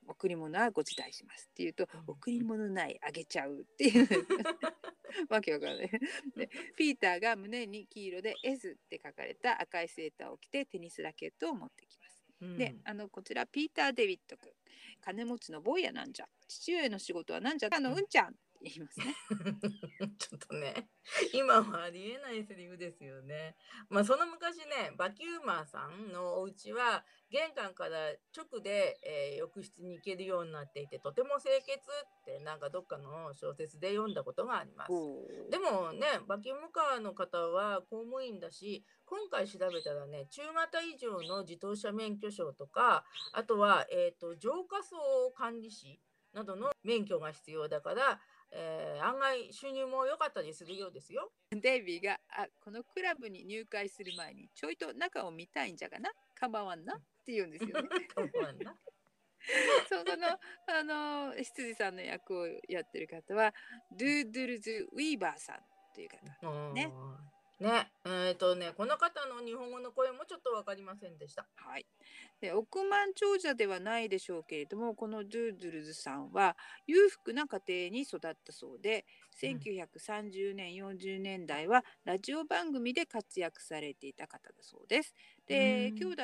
[0.06, 2.04] 贈り物はご辞退しますって言うとうん。
[2.06, 4.08] 贈り物ないあげちゃうっていう。
[5.28, 5.90] わけわかんない。
[6.36, 12.58] でピーターが胸に黄色で S って書かれた赤いセーターを着てテニスラケットを持ってきます、うん。
[12.58, 14.52] であのこちらピーター・デビット君。
[15.00, 16.26] 金持ちの坊やなんじゃ。
[16.48, 17.68] 父親の仕事はなんじゃ。
[17.72, 19.14] あのうんちゃん言いますね
[20.18, 20.88] ちょっとね、
[21.32, 23.56] 今はありえないセリフですよね。
[23.88, 34.92] まあその昔ね、バキューマーさんのお家は玄関から直で、えー浴室に行けるようになっていて、とても清潔ってなんかどっかの小説で読んだことがあります。
[35.50, 46.00] でもね、バキュームカーの方は公務員だし、今回調べたらね、中型以上の自動車免許証とか、あとは、えー、と浄化層管理士
[46.34, 51.30] などの免許が必要だから、えー案外収入も良かったりするようですよ。
[51.50, 56.10] デイビーがあこのクラブに入会する前にちょいと中を見たいんじゃがな？
[56.34, 56.96] 構わんな？
[56.96, 57.88] って言うんですよね。
[59.88, 60.28] そこの
[60.66, 60.82] あ
[61.30, 63.54] の羊さんの役をやってる方は
[63.92, 65.60] ドゥ・ドゥルズ・ウィーバーさん
[65.94, 66.72] という方。
[66.72, 71.44] ねうんね、えっ、とね、この方の日本語の声もちょっとわかりませんでした。
[71.56, 71.86] はい、
[72.40, 76.56] で億万長者ではないでしょうけれどもこのドゥ・ドゥルズさんは
[76.86, 79.04] 裕福な家庭に育ったそうで
[79.42, 79.50] うん。
[79.50, 85.14] 1930年40年代はラジオ番組で活躍されていた方だそうです。
[85.48, 85.98] でうん。
[85.98, 86.22] 兄弟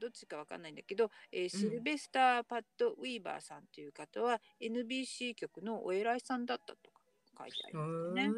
[0.00, 6.90] どっちかわかんないんだけど、えーシルベスター・パッド・ウィーバーさんという方は NBC 局のお偉いさんだったと。
[6.90, 6.93] か
[7.38, 8.36] 書いてありますよね。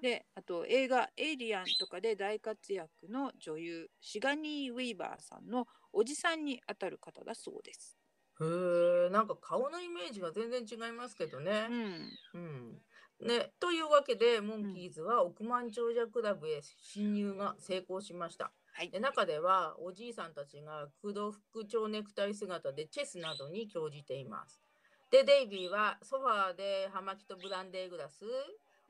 [0.00, 7.96] であと映画「エイリアン」とかで大活躍の女優シガニー・ウィーバーさんのおじさんにあたる方だそうです。
[8.40, 11.74] へえ、なんか顔のイメージが全然違いますけどねう。
[11.74, 12.82] ん、うん。
[13.20, 18.54] ね、というわけで、モンキーズは億万長者クラブへ侵入が成功しました。
[18.72, 24.67] はいで中ではおじいさんたちが黒服蝶ネクタイ姿でチェスなどに興じています。
[25.10, 28.24] で、デイビーはソファーで葉巻とブランデーグラス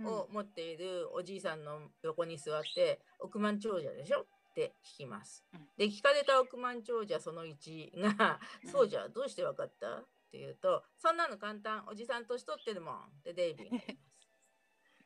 [0.05, 4.23] を持っているおじいさんの横に座って、億万長者でしょ？
[4.23, 5.45] って聞きます。
[5.53, 5.61] うん。
[5.77, 8.71] で、聞かれた億万長者その1が、うん。
[8.71, 9.87] そうじゃ、どうしてわかった？
[9.89, 12.95] って言うと、そんなの簡単、おじさん年取ってるもん。
[12.95, 14.08] ってデイビーが言います。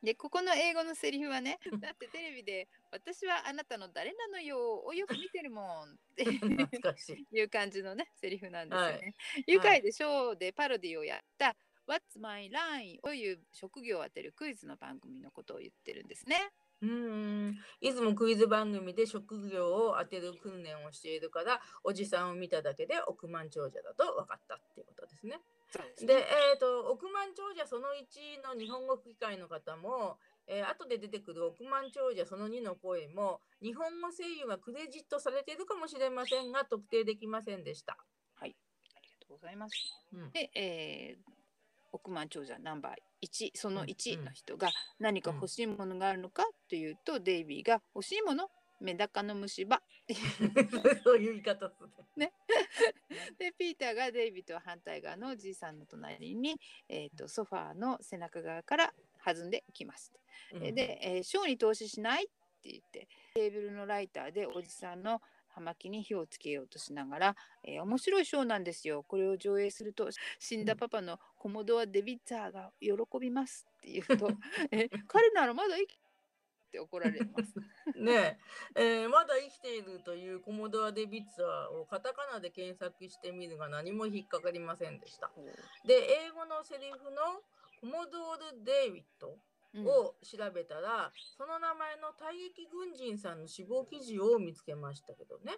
[0.03, 6.27] でここの英語のセリフはねだってテレビで「私はあなたの誰なのよ」をよく見てるもんってい。
[7.39, 9.15] いう感じのねセリフなんですよはね。
[9.47, 16.51] 愉快でしょうでパロディをやった「What's My Line」という職業を当てるクイズの番組のことを言ってるんですね。
[16.81, 16.89] うー
[17.51, 25.41] んいつもクイズ番組で職業を当てる訓練をしているからおじさんを見ただけで億万長者だと分かったっていうことですね。
[26.05, 37.97] でえー、と億万長者その1の日本語吹き替えの方も、えー後で出てくる億万長者その2の声も日本語声優がクレジットされているかもしれませんが特定できませんでした。
[38.41, 38.55] あり
[39.21, 39.75] がとうございます。
[40.13, 41.33] うんで、えー
[41.93, 42.93] 億万長者ナンバー
[43.29, 48.49] 1そのうん1うんの人が何か欲しいものがあるのかというと、デイビーが欲しいもの
[48.83, 49.81] メダカの虫歯
[51.05, 51.91] そういう言い方する。
[53.39, 60.13] でピーターがデイビーと反対側のおじいさんの隣に、えー、とソファーの背中側から弾んできます。
[60.53, 62.27] うんで、えーショーに投資しないっ
[62.63, 70.09] て言ってテーブルのライターでおじさんの葉巻に火をつけようとしながら、えー面白いショーなんですよこれを上映すると
[70.39, 74.31] 死んだパパのコモドア・デビッツァーが喜びますって言うと
[74.71, 75.99] え彼ならまだ生き
[76.73, 77.55] って怒られます。
[77.95, 78.41] ね
[78.75, 85.31] ええーまだ生きているというコモドア・デビッツァーをカタカナで検索してみるが何も引っかかりませんでした。
[85.85, 87.43] で、英語のセリフの
[87.81, 89.52] コモドール・デイビッドうん
[89.87, 95.53] を調べたら、その名前の退役軍人さんの死亡記事を見つけましたけどね。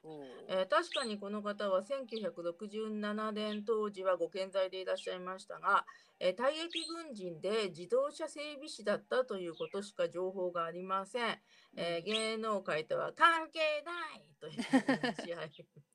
[0.48, 5.84] えー確かにこの方は1967年当時はご健在でいらっしゃいましたが、
[6.20, 6.70] えー退役
[7.04, 11.40] 軍人で自動車整備士だったということしか情報がありません。
[11.76, 15.93] えー芸能界とは関係ないという話。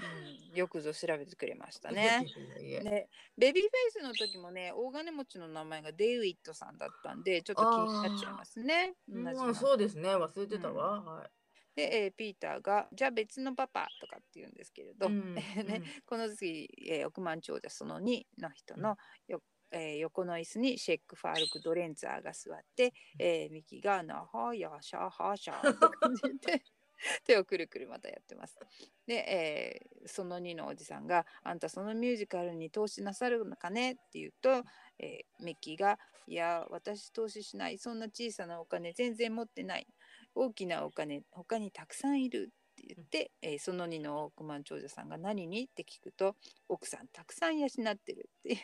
[0.00, 2.24] うんよくぞ調べてくれましたね。
[2.26, 2.80] いえいえ。
[2.80, 8.94] ね、ベビーフェイスの時もね大金持ちの名前がデイウィットさんだったんでちょっと気になっちゃいますね。
[9.08, 10.08] うん、なそうですね。
[10.16, 11.02] 忘れてたわ。
[11.02, 11.30] はい。
[11.76, 18.96] で、えーピーターが「じゃあ別のパパ」とかって言うんですけれど、うん ね、この次、えー億万長者その2の人の
[19.28, 26.64] よ、えー横の椅子にシェック・ファールク・ドレンツァーが座って、えーミキが「なはやしゃはしゃ」と感じで
[27.24, 28.58] 手をくるくるまたやってます。
[29.06, 34.64] で、えーその2のおじさんが「あんたそのミュージカルに投資なさるのかね?」って言うと、
[34.98, 39.86] えーミッキーが「いや私投資しないそんな小さなお金全然持ってない
[40.34, 46.36] 大きなお金他にたくさんいる」って言って、えーその2の億万長者さんが何にって聞くと
[46.68, 48.58] 奥さんたくさん養ってるっていう、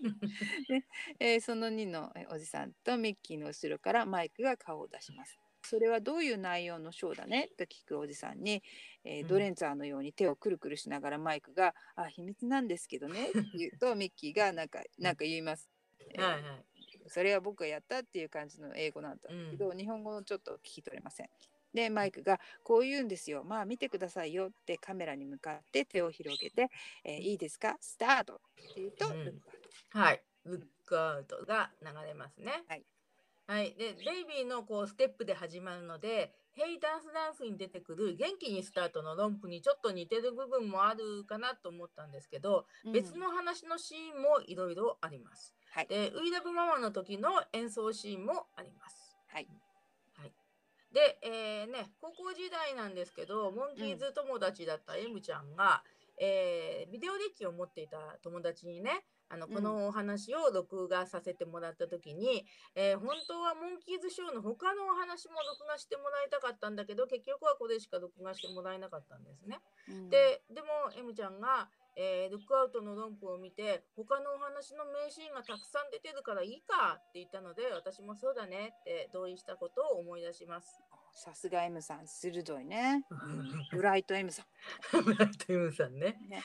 [0.68, 0.86] で
[1.18, 5.38] えーその2のえーおじさんとミッキーの後ろからマイクが顔を出します。
[5.62, 7.50] それはどういう内容のショーだね？
[7.56, 8.62] と聞くおじさんに、
[9.04, 15.70] えーうんドレンツァーのように手をくるくるしながらマイクが「あ秘密なんですけどね」って言うと ミッキーがなんかなんか言います。
[16.14, 16.64] えーはいはい。
[17.08, 21.28] それは僕がやったっていう感じの英語なんだけど、日本語のちょっと聞き取れません。
[21.72, 23.44] でマイクがこう言うんですよ。
[23.44, 26.68] まあ見てくださいよってカメラに向かって手を広げて、
[27.04, 27.76] えーいいですか？
[27.80, 28.40] スタートっ
[28.74, 29.40] て言うと、うん
[29.90, 30.22] はい。
[30.44, 32.64] ルックアウトが流れますね。
[32.68, 32.84] はい。
[33.50, 33.74] はい。
[33.76, 45.56] で、デイビーのこうステップで始まるので、ヘイダンスダンスに出てくる元気にスタートのロンプにちょっと似てる部分もあるかなと思ったんですけど、うん別の話のシーンもいろいろあります。
[45.72, 49.16] はいで、ウイラブママの時の演奏シーンもあります。
[49.26, 49.48] はい。
[50.14, 50.32] はい。
[50.92, 55.82] で、えーね、高校時代なんですけど、モンキーズ友達だった M ちゃんが、
[56.20, 69.60] えービデオデッキを持っていた友達にね、あのうんこのお話を録画させてもらった時に、えー本当はモンキーズショーの他のお話も録画してもらいたかったんだけど結局はこれしか録画してもらえなかったんですね。
[69.88, 70.66] うんででも
[70.98, 80.82] M ちゃんが、えールックアウトの論布を見て他のお話の名シーンがたくさん出てるからいいかって言ったので私もそうだねって同意したことを思い出します。
[81.12, 83.06] さすが M さん鋭いね。
[83.10, 85.04] うんブライト M さん。
[85.04, 86.18] ブライト M さんね。
[86.28, 86.42] ね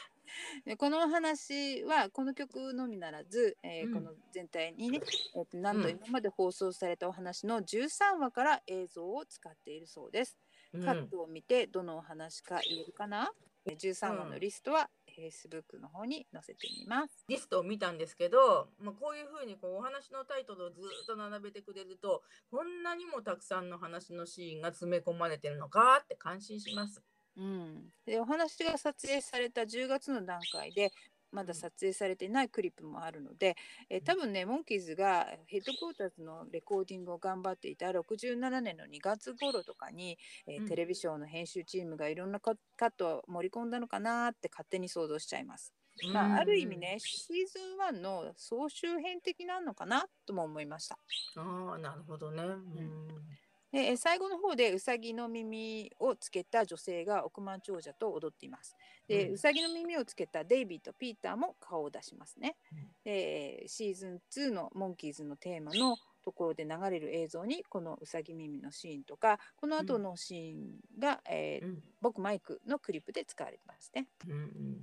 [0.66, 5.00] でこのお話はこの曲のみならず、えーうんこの全体にね、
[5.36, 10.38] えーとなんと今まで放送されたお話の13話から映像を使っているそうです。
[10.74, 13.32] うんカットを見てどのお話か言えるかな、
[13.66, 17.24] えー ?13 話のリストは Facebook の方に載せてみます。
[17.28, 27.02] リストを見たんですけど、まあ、こういうふうにこうお話のタイトルをずっと並べてくれるとこんなにもたくさんの話のシーンが詰め込まれてるのかって感心します。
[27.38, 30.92] うん、でお話が撮影された10月の段階で
[31.36, 33.58] まだ撮影されていないクリップもあるので、
[33.90, 40.18] えー多分ねモンキーズがヘッドクォーターズのレコーディングを頑張っていた67年の2月頃とかに、
[40.48, 45.74] えーうんテレビショーの編集チームがいろんなカカットを盛り込んだのかなって勝手に想像しちゃいます。
[46.12, 47.60] まあ、ある意味ねシーズ
[47.94, 50.98] ン1の総集編的なのかなとも思いました。
[51.38, 52.44] あなるほどね。
[52.44, 53.08] うん
[53.76, 58.74] でえー最後の方でうさぎの耳をつけた女性が億万長者と踊っています。
[59.06, 62.56] で、うんうさぎの耳をつけたデイビーとピーターも顔を出しますね。
[62.72, 74.08] うんでシーズン2のモンキーズのテーマのところで流れる映像にこのうさぎ耳のシーンとかこの後のシーンが、えーうん僕マイクのクリップで使われてますね。
[74.26, 74.80] うんうん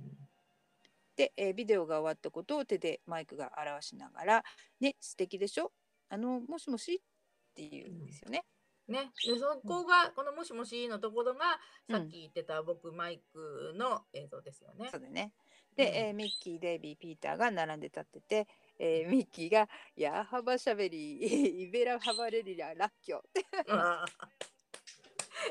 [1.15, 4.43] で、えービデオが終わったことを手でマイクが表しながら
[4.79, 5.71] 「ね素敵でしょ？
[6.09, 8.45] あのもしもし?」って言うんですよね。
[8.87, 11.95] ね、でそこが、この「もしもし」のところがうん。
[11.99, 14.89] さっき言ってた僕マイクの映像ですよね。
[14.91, 15.31] そうだね。
[15.75, 15.95] で、うん。
[15.95, 18.47] えーミッキー、デイビー、ピーターが並んで立ってて、
[18.79, 21.15] えーミッキーが「やーはばしゃべり、
[21.63, 23.45] イベラはばれりららっきょ」って。
[23.69, 24.27] あー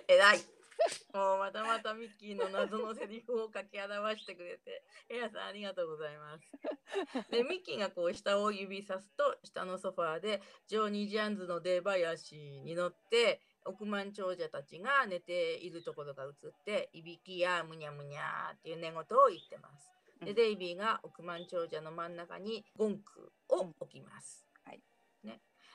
[0.09, 0.62] 偉い。
[1.15, 6.51] もうまたまたミッキーの謎のセリフを書き表してくれて、エアさんありがとうございます。
[7.31, 19.91] で、ミッキーがこう下を指さすと、下のソファーでジョーニー・ジャンズの出囃子に乗って、億万長者たちが寝ているところが映って、いびきやむにゃむにゃーっていう寝言を言ってます。
[20.21, 24.52] で、うんデイビーが億万長者の真ん中にゴンクを置きます。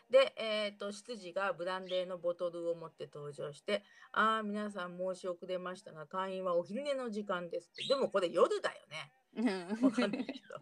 [0.10, 3.84] で、えー、と執事がブランデーのボトルを持って登場して
[4.14, 9.12] 「ああ皆さん申し遅れましたが会員はお昼寝の時間です」ってでもこれ夜だよね。
[9.82, 10.58] わかんないけど。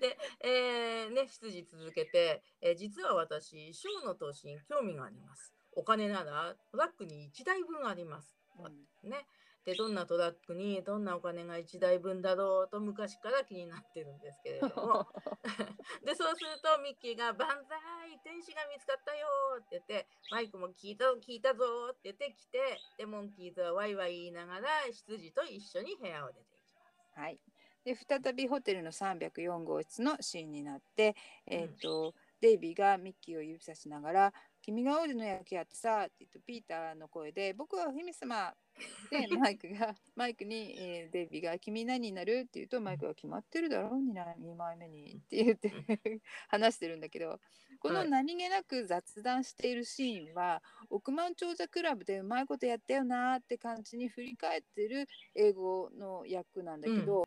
[0.00, 5.54] で、えーね、執事続けて、えー実は私、ショーの投資に興味があります。
[5.72, 8.36] お金ならトラックに1台分あります。
[9.04, 9.26] ね。
[9.64, 15.06] で、どんなトラックにどんなお金が1台分だろうと昔から気になってるんですけれども。
[16.04, 19.26] で、そうするとミッキーが「万歳天使が見つかったよ」
[19.60, 27.20] って言ってマイクも聞いた聞いたぞって言ってきてでモンキーズはワイワイ言いながら執事と一緒に部屋を出ていきます。
[27.20, 27.40] はい、
[27.84, 31.14] で再びホテルの304号室のシーンになって、
[31.46, 38.54] えーとデイビーがミッキーを指さしながら「君が王子の役やってさ」って言うとピーターの声で「僕はお姫様」
[39.10, 45.70] で マイクがマイクに、えーデイビーが「君何になる?」って言うとマイクが「決まってるだろうにな2枚目に」って言って
[46.48, 47.40] 話してるんだけど
[47.80, 48.10] このはい。
[48.10, 57.26] 何気なく雑談しているシーンは億万長者クラブでうまいことやったよなーって感じに振り返ってる英語の役なんだけど、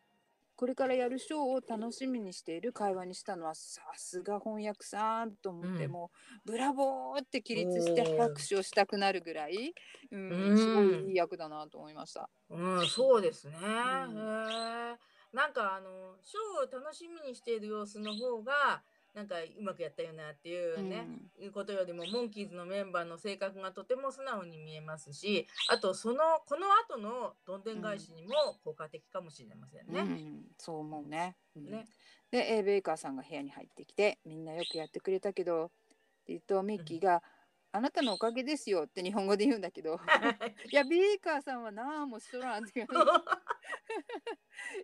[0.55, 6.11] これからやるショーを楽しみにしている会話にしたのはさすが翻訳さんと思って、うんも
[6.45, 9.73] うブラボーって起立して拍手をしたくなるぐらい、
[10.11, 12.29] うんうんすごいいい役だなと思いました。
[12.49, 13.53] うん、そうですね。
[13.53, 15.13] んへえ。
[15.33, 18.83] なんかあのショーを楽しみにしている様子の方が
[19.13, 21.07] なんかうまくやったよなっていうね、
[21.39, 26.15] いうことよりもモンキーズのメンバーの性格がとても素直に見えますし、あとその
[26.47, 28.33] この後のどんでん返しにも
[28.63, 30.01] 効果的かもしれませんうね。
[30.01, 31.35] ん、そう思うね。
[31.55, 31.65] うん。
[31.69, 31.85] ね。
[32.31, 35.73] で、えーベイカーさんが部屋に入ってきて「みんなよくやってくれたけど」って
[36.29, 37.21] 言うとミッキーが
[37.71, 39.99] 「あなたのおかげですよ」って日本語で言うんだけど
[40.71, 42.87] 「いやベイカーさんはなあもうしとらん」って言う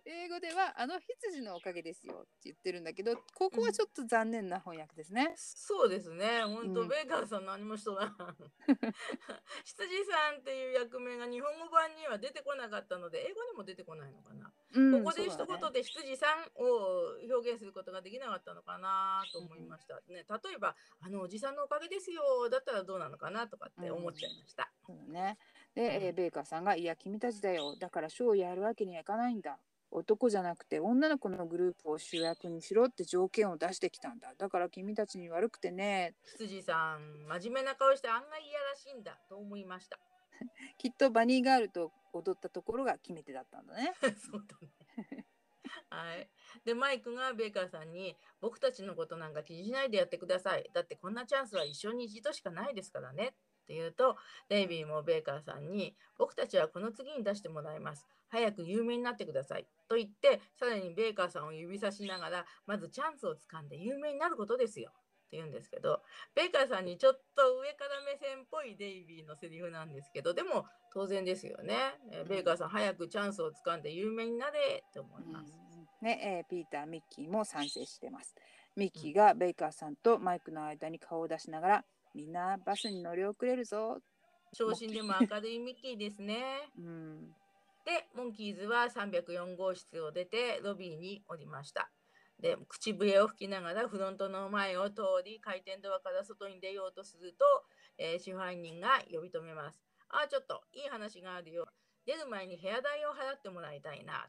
[0.04, 5.32] 英語では「あの羊のおかげですよ」って言ってるんだけどここはちょっと残念な翻訳ですね。
[5.36, 6.42] そうですね。
[6.44, 8.16] 本当、うんベーカーさん何もしとらん。
[9.64, 14.52] 羊さんっていう役名が日本語版には出てこなかったので、英語にも出てこないのかな。
[14.72, 20.00] うんここで一言で羊さんを表現することができなかったのかなと思いました。
[20.08, 24.70] ね、例えば、あのおじさんのおかげですよだったらどうなのかなとかって思っちゃいました。
[24.86, 25.38] そうだね。
[25.74, 29.58] で、えーベイカーさんが「いや君たちだよだからショーをやるわけにはいかないんだ」
[29.90, 39.98] 男じゃなくて女の子のグループを主役にしろって条件を出してきたんだだから君たちに悪くてね羊さん、真面目な顔して案外いやらしいんだと思いました。
[40.78, 43.94] きっとバニーガールと踊ったところが決め手だったんだね。
[44.16, 44.56] そうだ
[44.96, 45.26] ね。
[45.90, 46.28] はい。
[46.64, 50.70] で、マイクがベーカーさんに、僕たちのことなんか気にしないでやってください。
[50.72, 53.34] だってこんなチャンスは一生に一度しかないですからね。
[53.60, 54.16] って言うと
[54.48, 66.00] デイビーもベーカーさんに僕たちはこの次に出してもらいます早く有名になってくださいと言ってさらにベーカーさんを指さしながらまずチャンスをつかんで有名になることですよって言うんですけど
[66.34, 71.74] ベーカーさんにちょっと上から目線っぽいデイビーのセリフなんですけどでも当然ですよね、
[72.10, 75.52] えーベーカーさん早くチャンスをつかんで有名になれって思います。
[76.02, 78.34] ね、えーピーター、ミッキーも賛成してます。
[78.76, 83.98] ミッキーがベイカーさんとマイクの間に顔を出しながら、みんなバスに乗り遅れるぞ。
[84.52, 86.68] 昇進でも明るいミッキーですね。
[86.76, 87.34] うん、
[87.84, 91.90] で、モンキーズは304号室を出てロビーに降りました。
[92.40, 97.44] で、口笛を吹きながらフロントの前を通り回転ドアから外に出ようとすると、
[97.98, 99.82] えー支配人が呼び止めます。
[100.08, 101.66] あ、ちょっといい話があるよ。
[102.06, 104.28] 出る前に部屋代を払ってもらいたいな。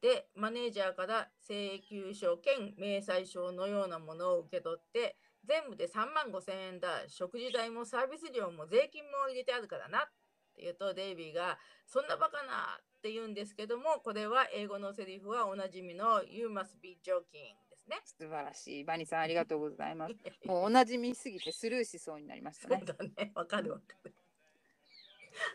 [0.00, 7.08] で、マネージャーから請求書兼明細書のようなものを受け取って、全部で3万5千円だ。
[7.08, 10.08] 食事代もサービス料も税金も入れてあるからな。
[10.58, 11.56] って言うと、デイビーが、
[11.86, 18.00] そんなバカなって言うんですけども、これは英語のセリフはおなじみの You must be joking ですね。
[18.04, 18.84] 素晴らしい。
[18.84, 20.14] バニーさん、ありがとうございます。
[20.44, 22.84] もうおなじみすぎてスルーしそうになりましたそうね。
[22.84, 22.94] だ
[23.24, 23.32] ね。
[23.34, 24.14] わかるわかる。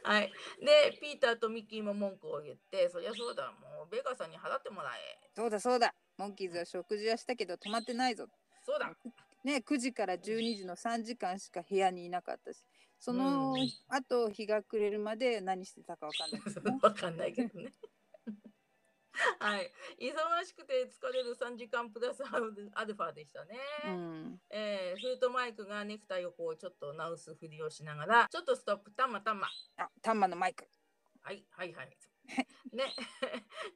[0.04, 0.32] はい。
[0.62, 5.20] で、ピーターとミッキーも文句を言って、そりゃそうだ、もうベガさんに払ってもらえ。
[5.36, 5.94] そうだそうだ。
[6.16, 8.28] モンキーズは食事はしたけど泊まってないぞ。
[8.66, 8.96] そうだ。
[9.44, 12.64] ね、9時から12時の3時間しか部屋にいなかったし、
[13.04, 16.64] そのうん後日が暮れるまで何してたかわかんないですね。
[16.82, 17.74] わかんないけどね。
[19.40, 19.70] はい。
[20.00, 22.40] 忙しくて疲れる3時間プラスア
[22.86, 23.60] ルファでしたね。
[23.88, 29.50] うん、えー、フートマイクがネクタイをこうちょっと直すふりをしながら、ちょっとストップ、たまたま。
[29.76, 30.66] あ、タンマのマイク。
[31.24, 31.98] はいはいはい。
[32.72, 32.86] ね、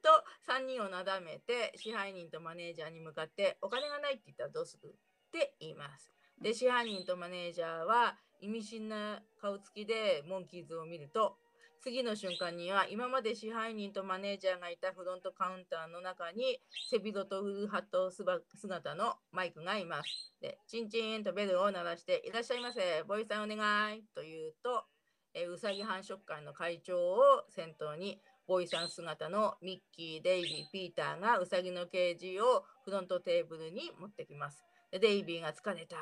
[0.01, 4.87] と3人をなだめて支配人とマネージャーに向かってお金がないって言ったらどうする？
[4.87, 6.16] って言います。
[6.41, 11.37] で支配人とマネージャーは意味深な顔つきでモンキーズを見ると
[11.79, 16.59] 次の瞬間には今まで支配人とマネージャーがいたフロントカウンターの中に
[16.89, 20.33] 背広とフルハット姿のマイクがいます。
[20.41, 24.85] でチンチンとベルを鳴らしていらっしゃいませボイさんお願いと言うと
[25.33, 27.19] えうさぎ繁殖会の会長を
[27.49, 34.66] 先頭にボイさん姿のミッキー、デイビー、ピーターがうさぎのケージをフロントテーブルに持ってきます。
[34.91, 35.95] でデイビーが疲れた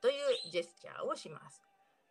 [0.00, 1.62] というジェスチャーをします。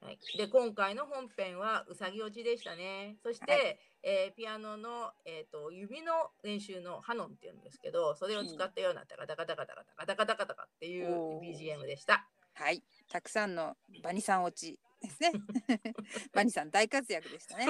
[0.02, 3.18] はい、で今回の本編はうさぎ落ちでしたね。
[3.22, 12.26] そして、はいえーピアノの、えー、と指の練習のハノンっていうんですけどそれを使ったようなタカタカタカタカタカタカタカタカっていう BGM でした。
[12.54, 15.34] はい、たくさんのバニさん落ちですね。
[16.34, 17.68] バニさん大活躍でしたね。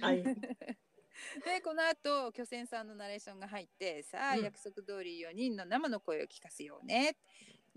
[0.00, 0.22] はい
[1.44, 7.16] でこの後巨泉さんのナレーションが入ってさあ、うん約束通り4人の生の声を聞かせようね、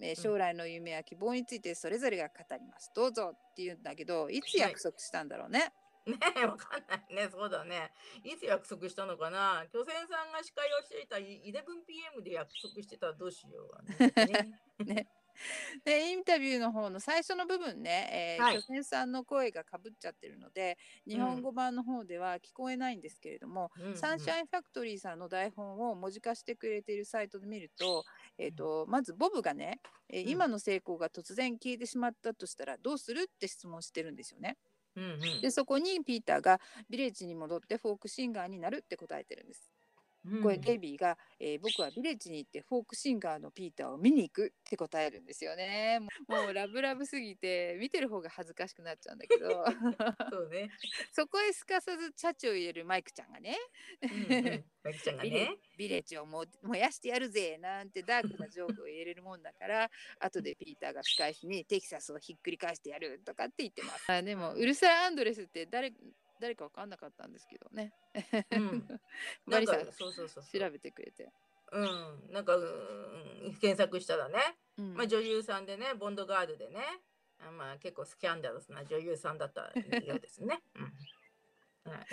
[0.01, 2.91] えー将来の夢や希望についてそれぞれが語ります。
[2.95, 4.41] どうぞって言うんだけどい。
[4.41, 5.71] つ約束したんだろうね、
[6.05, 7.29] ねえ、わかんないね。
[7.31, 7.91] そうだね。
[8.23, 9.65] いつ約束したのかな？
[9.71, 13.81] 巨泉さんが司会をしていた 11pm で約束してたらどうしようが
[14.85, 15.07] ね。
[15.83, 18.55] でインタビューの方の最初の部分ね、えーはい。
[18.55, 23.97] 巨泉さんの声がかぶっちゃってるので日本語版の方では聞こえないんですけれども、うんうん。
[23.97, 28.05] サンシャインファクトリーさんの台本を文字化してくれているサイトで見ると,、
[28.37, 29.79] えー、とまずボブがね、
[30.09, 34.57] えーうん今の成功が突然消えてしまったとしたらどうするって質問してるんですよね。
[34.95, 36.59] うんうんでそこにピーターが
[36.89, 39.74] ビレッジに戻ってフォークシンガーになるって答えてるんです。
[40.25, 45.99] うんこれデイビーが、えー僕はビレッジに行ってフォークシンガーのピーターを見に行くって答えるんですよね。
[46.27, 49.65] もうラブラブすぎて見てる方が恥ずかしくなっちゃうんだけど
[50.31, 50.69] そうね。
[51.11, 53.57] そこへすかさずチャチを入れるマイクちゃんがね
[54.01, 54.63] うんうん。
[54.83, 55.57] マキちゃんがビレね。
[55.77, 64.11] ビレッジをも燃やしてやるぜなんてダークなジョークを入れるもんだから後でピーターが仕返しにテキサスをひっくり返してやるとかって言ってます。
[64.11, 65.91] あでもうるさいアンドレスって誰
[66.39, 67.93] 誰か分かんなかったんですけどね。
[68.51, 68.87] うん。
[69.47, 70.59] バリさんそうそうそうそう。
[70.59, 71.31] 調べてくれて。
[71.71, 72.31] うん。
[72.31, 74.39] なんか、うん、検索したらね、
[74.77, 76.81] うんまあ女優さんでね、ボンドガールでね、
[77.39, 79.71] あまあ結構スキャンダルスな女優さんだった
[80.05, 80.61] ようですね。
[80.75, 81.91] うん。
[81.91, 82.05] はい。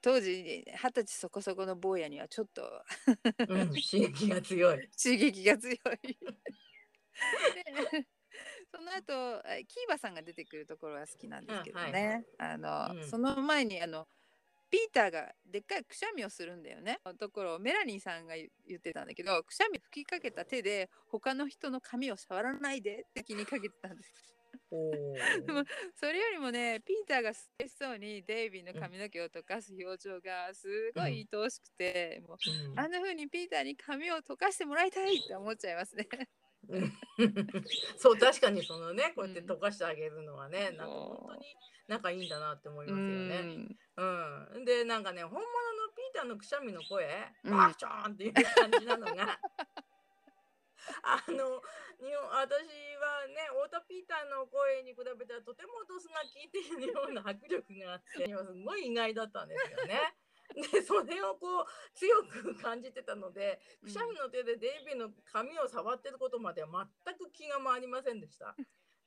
[0.00, 2.84] 当時二十歳そこそこの坊やにはちょっと
[3.48, 4.88] うん、刺激が強い。
[4.96, 5.78] 刺激が強い。
[8.72, 12.24] でその後えキーバさんが出てくるところは好きなんですけどね。
[12.38, 14.06] あの、うんその前にあの
[14.70, 16.98] ピーターがでっかいくしゃみをするんだよね。
[17.18, 24.12] ところをメラニーさんが言言ってたんだけどくしゃみ吹きかけた手で他の人の髪を触らないでって気にかけてたんです。
[24.70, 24.90] お
[25.46, 36.08] でもそれよりもねピーターが嬉しそうにデイビーの髪の毛を溶かす表情がすごい愛おしくて、もううんあんな風にピーターに髪を溶かしてもらいたいって思っちゃいますね。
[36.68, 36.92] うん
[37.98, 41.56] そう確かにそのねこうやって溶かしてあげるのはね、なんか本当に
[41.88, 43.76] 仲いいんだなって思いますよね。
[43.96, 47.04] うん、でなんかね本物のピーターのくしゃみの声
[47.44, 49.40] うんバーチョーンっていう感じなのが。
[51.02, 51.62] あの
[52.00, 52.66] 日本私
[52.98, 60.14] はね太田ピーターの声に比べたらとてもドスが効いているような迫力があって今すごい意外だったんですよね。
[60.54, 66.68] でそれをこう強く感じてたのでくしゃみの手でデイビーの髪を触ってることまでは
[67.06, 68.54] 全く気が回りませんでした。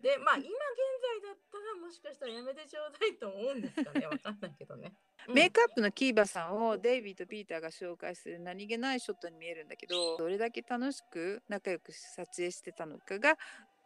[0.02, 4.94] でまあ今現在だったらもしかしたらやめてちょうだいと思うんですかねわかんないけどね。
[5.28, 13.36] うんメイクアップのキーバさんをデイビーとピーターが紹介する何気ないショットに見えるんだけどどれだけ楽しく仲良く撮影してたのかが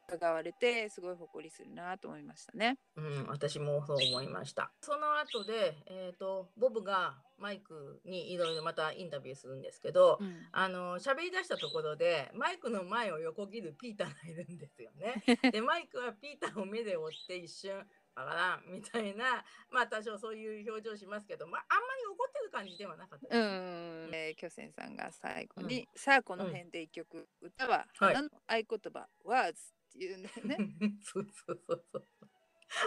[0.09, 2.77] 伺われてすごい誇りするなと思いましたね。
[2.95, 4.71] うん、私もそう思いました。
[4.81, 15.23] その後で、えー、とボブがマイクにいろいろまたインタビューするんですけど、うんあの喋り出したところでマイクの前を横切るピーターがいるんですよね。
[15.51, 17.77] でマイクはピーターを目で追って一瞬
[18.15, 23.37] 「わからん」みたいなまあ多少そういう表情しますけど、まあ、あんまり怒ってる感じではなかったです。
[23.37, 30.57] うん、えー、巨泉さんが最後に、さあこの辺で一曲、歌ははい花の合言葉、ワーズっていうんだよね。
[31.03, 32.05] そうそうそうそう。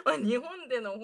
[0.05, 1.01] まあ、日本での本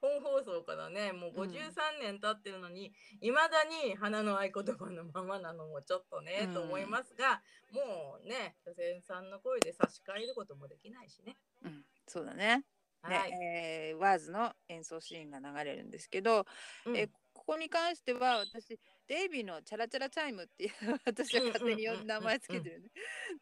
[0.00, 2.92] 本放送からねもううん53年経ってるのに
[3.22, 7.42] いま、未だに花の合言葉のままなのもちょっとね、うんと思いますが
[7.72, 11.36] もうね巨泉さんの声で差し替えることもできないしね。
[11.64, 12.66] うん、そうだね。
[13.08, 16.44] ね、はいえーワーズの演奏シーンが流れるんですけど、
[16.84, 17.08] うんえ
[17.50, 18.78] ここに関しては私
[19.08, 20.70] デイビーのチャラチャラチャイムっていう
[21.04, 22.90] 私は勝手にうんうんうんうん名前つけてるね。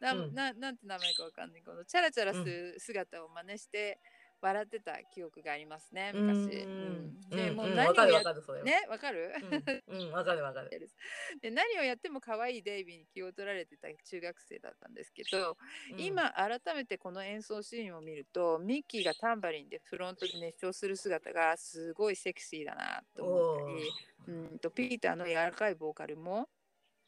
[0.00, 4.00] なうんななんて名前かわかんないこのチャラチャラする姿を真似して
[4.40, 6.62] 笑ってた記憶がありますね昔。
[6.62, 7.20] うん。
[7.30, 7.76] でもううん。
[7.76, 8.22] 何をや。
[8.64, 9.32] ねわかる、
[9.88, 10.00] うん。
[10.00, 10.70] うんわかるわかる。
[11.42, 15.56] で何をやっても可愛いデイビーに気を取られてた中学生だったんですけど、
[15.92, 16.00] うん。
[16.00, 26.48] 今改めてこの演奏シーンを見るとミッキーがタンバリンでフロントで熱唱する姿がすごいセクシーだなと思ったり、うん、とピーターの柔らかいボーカルも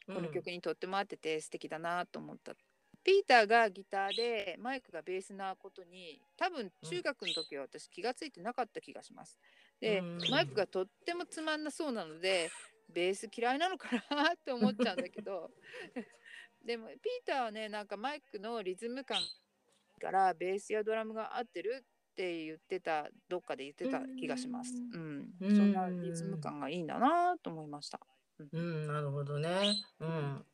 [0.09, 0.15] うん。
[0.17, 2.55] この曲にとっても合ってて素敵だなと思った。
[3.03, 9.39] ピーターがギターでマイクがベースなことに多分中学の時は私気がついてなかった気がします。
[9.81, 12.51] で、うんマイクがとってもつまんなそうなので
[12.93, 15.51] ベース嫌いなのかなって思っちゃうんだけど
[16.65, 19.19] でもピーターはねなんかマイクのリズム感
[20.01, 24.75] からベースやドラムが合ってるって言ってたどっかで言ってた気がします。
[24.75, 28.01] うん、うんそんなリズム感がいいんだなと思いました。
[28.53, 29.49] うん、なるほどね。
[30.01, 30.45] うん。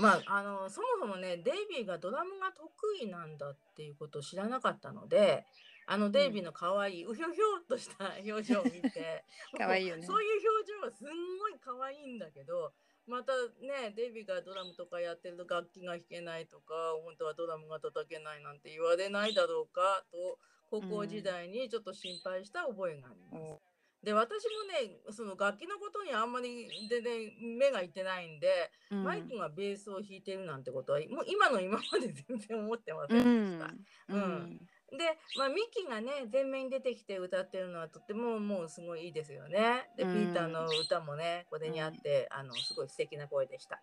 [0.00, 2.68] まあ、あの、そもそもね、デイビーがドラムが得
[3.00, 5.44] 意なんだっていうことを知らなかったので。
[5.86, 9.24] あのデイビーの可愛い、うひょひょっとした表情を見て
[9.58, 12.72] 可愛いよねそういう表情はすんごい可愛いんだけど
[13.08, 20.38] またねデイビーがドラムとかやってると楽器が弾けないとか本当はドラムが叩けないなんて言われないだろうかと
[20.70, 23.50] 高校時代にちょっと心配した覚えがあります。
[23.50, 23.69] うん
[24.02, 33.66] で私もねその楽器のことにあんまり全然目がいってないんで、うんマイクがベースを弾いてるなんてことはもう今の今まで全然思ってませうんでした。
[33.66, 34.60] んうん
[34.90, 39.88] で、まあ、ミキがね前面に出てきて歌ってるのはとってももうすごいいいですよね。
[39.96, 43.80] で、うんピーターの歌もねこれにあって、あのすごい素敵な声でした。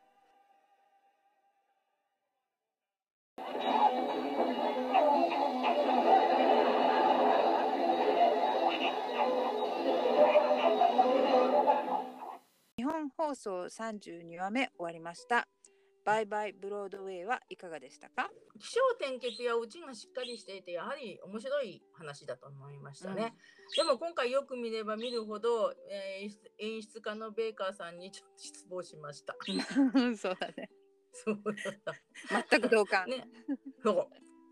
[12.87, 15.47] 本放送32話目終わりました。
[16.05, 18.29] バイバイブロードウェイはいかがでしたか？
[18.59, 23.33] 気象転結やオチがしっかりしていてやはり面白い話だと思いましたね。
[23.75, 29.35] でも今回よく見れば見るほど、えー演出家のベーカーさんにちょっと失望しました。
[29.95, 30.69] う んそうだね。
[31.11, 32.45] そうだった。
[32.49, 33.09] 全く同感。
[33.09, 33.27] ね、
[33.83, 34.09] そう。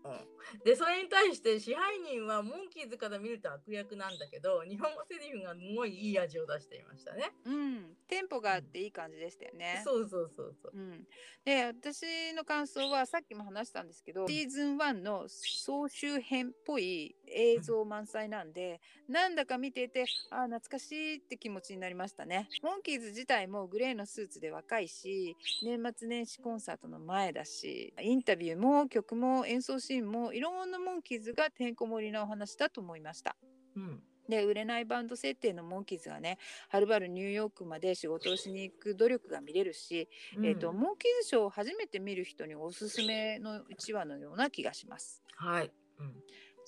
[0.08, 7.32] うん、でそれに対して支配人はモンキーズから見ると悪役なんだけど日本語セリフがすごいいい味を出していましたね。
[7.44, 9.82] うん、テンポがあっていい感じでしたよね。
[9.84, 10.72] そうそうそうそう。
[10.76, 11.06] うん、
[11.44, 22.48] で私の感想はさっきも話したんですけどシーズン1の総集編っぽい映像満載なんで、なんだか見ててあー懐かしいって気持ちになりましたね。
[22.62, 33.36] モンキーズ自体もグレーのスーツで若いし年末年始コンサートの前だしインタビューも曲も演奏シーンもいろんなモンキーズがてんこ盛りなお話だと思いました。
[33.74, 36.38] うんで売れないバンド設定のモンキーズがね
[36.68, 40.08] はるばるニューヨークまで仕事をしに行く努力が見れるし、
[40.38, 45.22] えー、とモンキーズショーを初めて見る人におすすめの1話のような気がします。
[45.36, 45.70] はい。
[46.00, 46.12] うん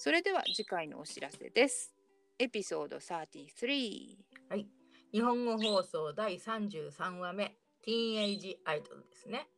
[0.01, 1.93] それでは次回のお知らせです。
[2.39, 4.17] エピソード33。
[4.49, 4.69] はい。
[5.11, 9.49] 日本語放送第33話目、ティーンエイジアイドルですね。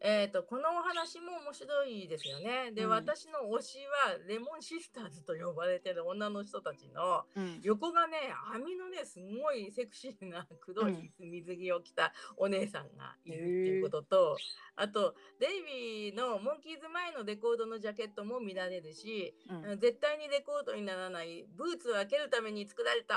[0.00, 2.70] うんえー、とこのお話も面白いですよね。
[2.72, 2.90] で、うん。
[2.90, 7.60] 私の推しはレモンシスターズと呼ばれてる女の人たちのうん。
[7.62, 8.16] 横がね
[8.54, 14.36] 網のねすごいセクシーな黒い水着を着たお姉さんがいるっていうことと、
[14.76, 19.78] あとデイビーのモンキーズ前のレコードのジャケットも見られるし、うん。
[19.80, 23.14] 絶対にレコードにならないブーツを開けるために作られた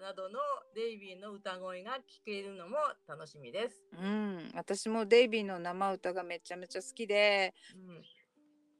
[0.00, 0.38] などの
[0.74, 2.76] デイビーの歌声が聴けるのも
[3.06, 3.82] 楽しみです。
[4.00, 8.02] うん、私もデイビーの生歌がめちゃめちゃ好きでうん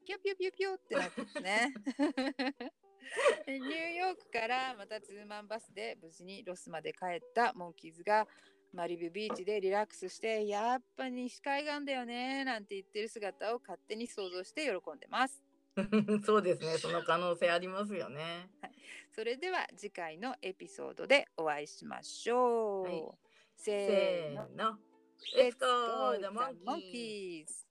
[0.05, 1.73] ピョピョピョピョってなってますね。
[3.47, 8.27] ニューヨークからまたツーマンバスで無事にロスまで帰ったモンキーズが
[8.73, 15.41] マリブビーチでリラックスしてやっぱ西海岸だよねなんて言ってる姿を勝手に想像して喜んでます。
[16.25, 18.49] そうですね、その可能性ありますよね。
[19.15, 22.83] それでは次回のエピソードでお会いしましょう。
[22.83, 23.03] はい
[23.55, 24.77] せせーの。
[25.35, 25.43] ーの。
[25.43, 26.65] Let's Let's go go the the monkey!
[26.65, 27.65] monkeys!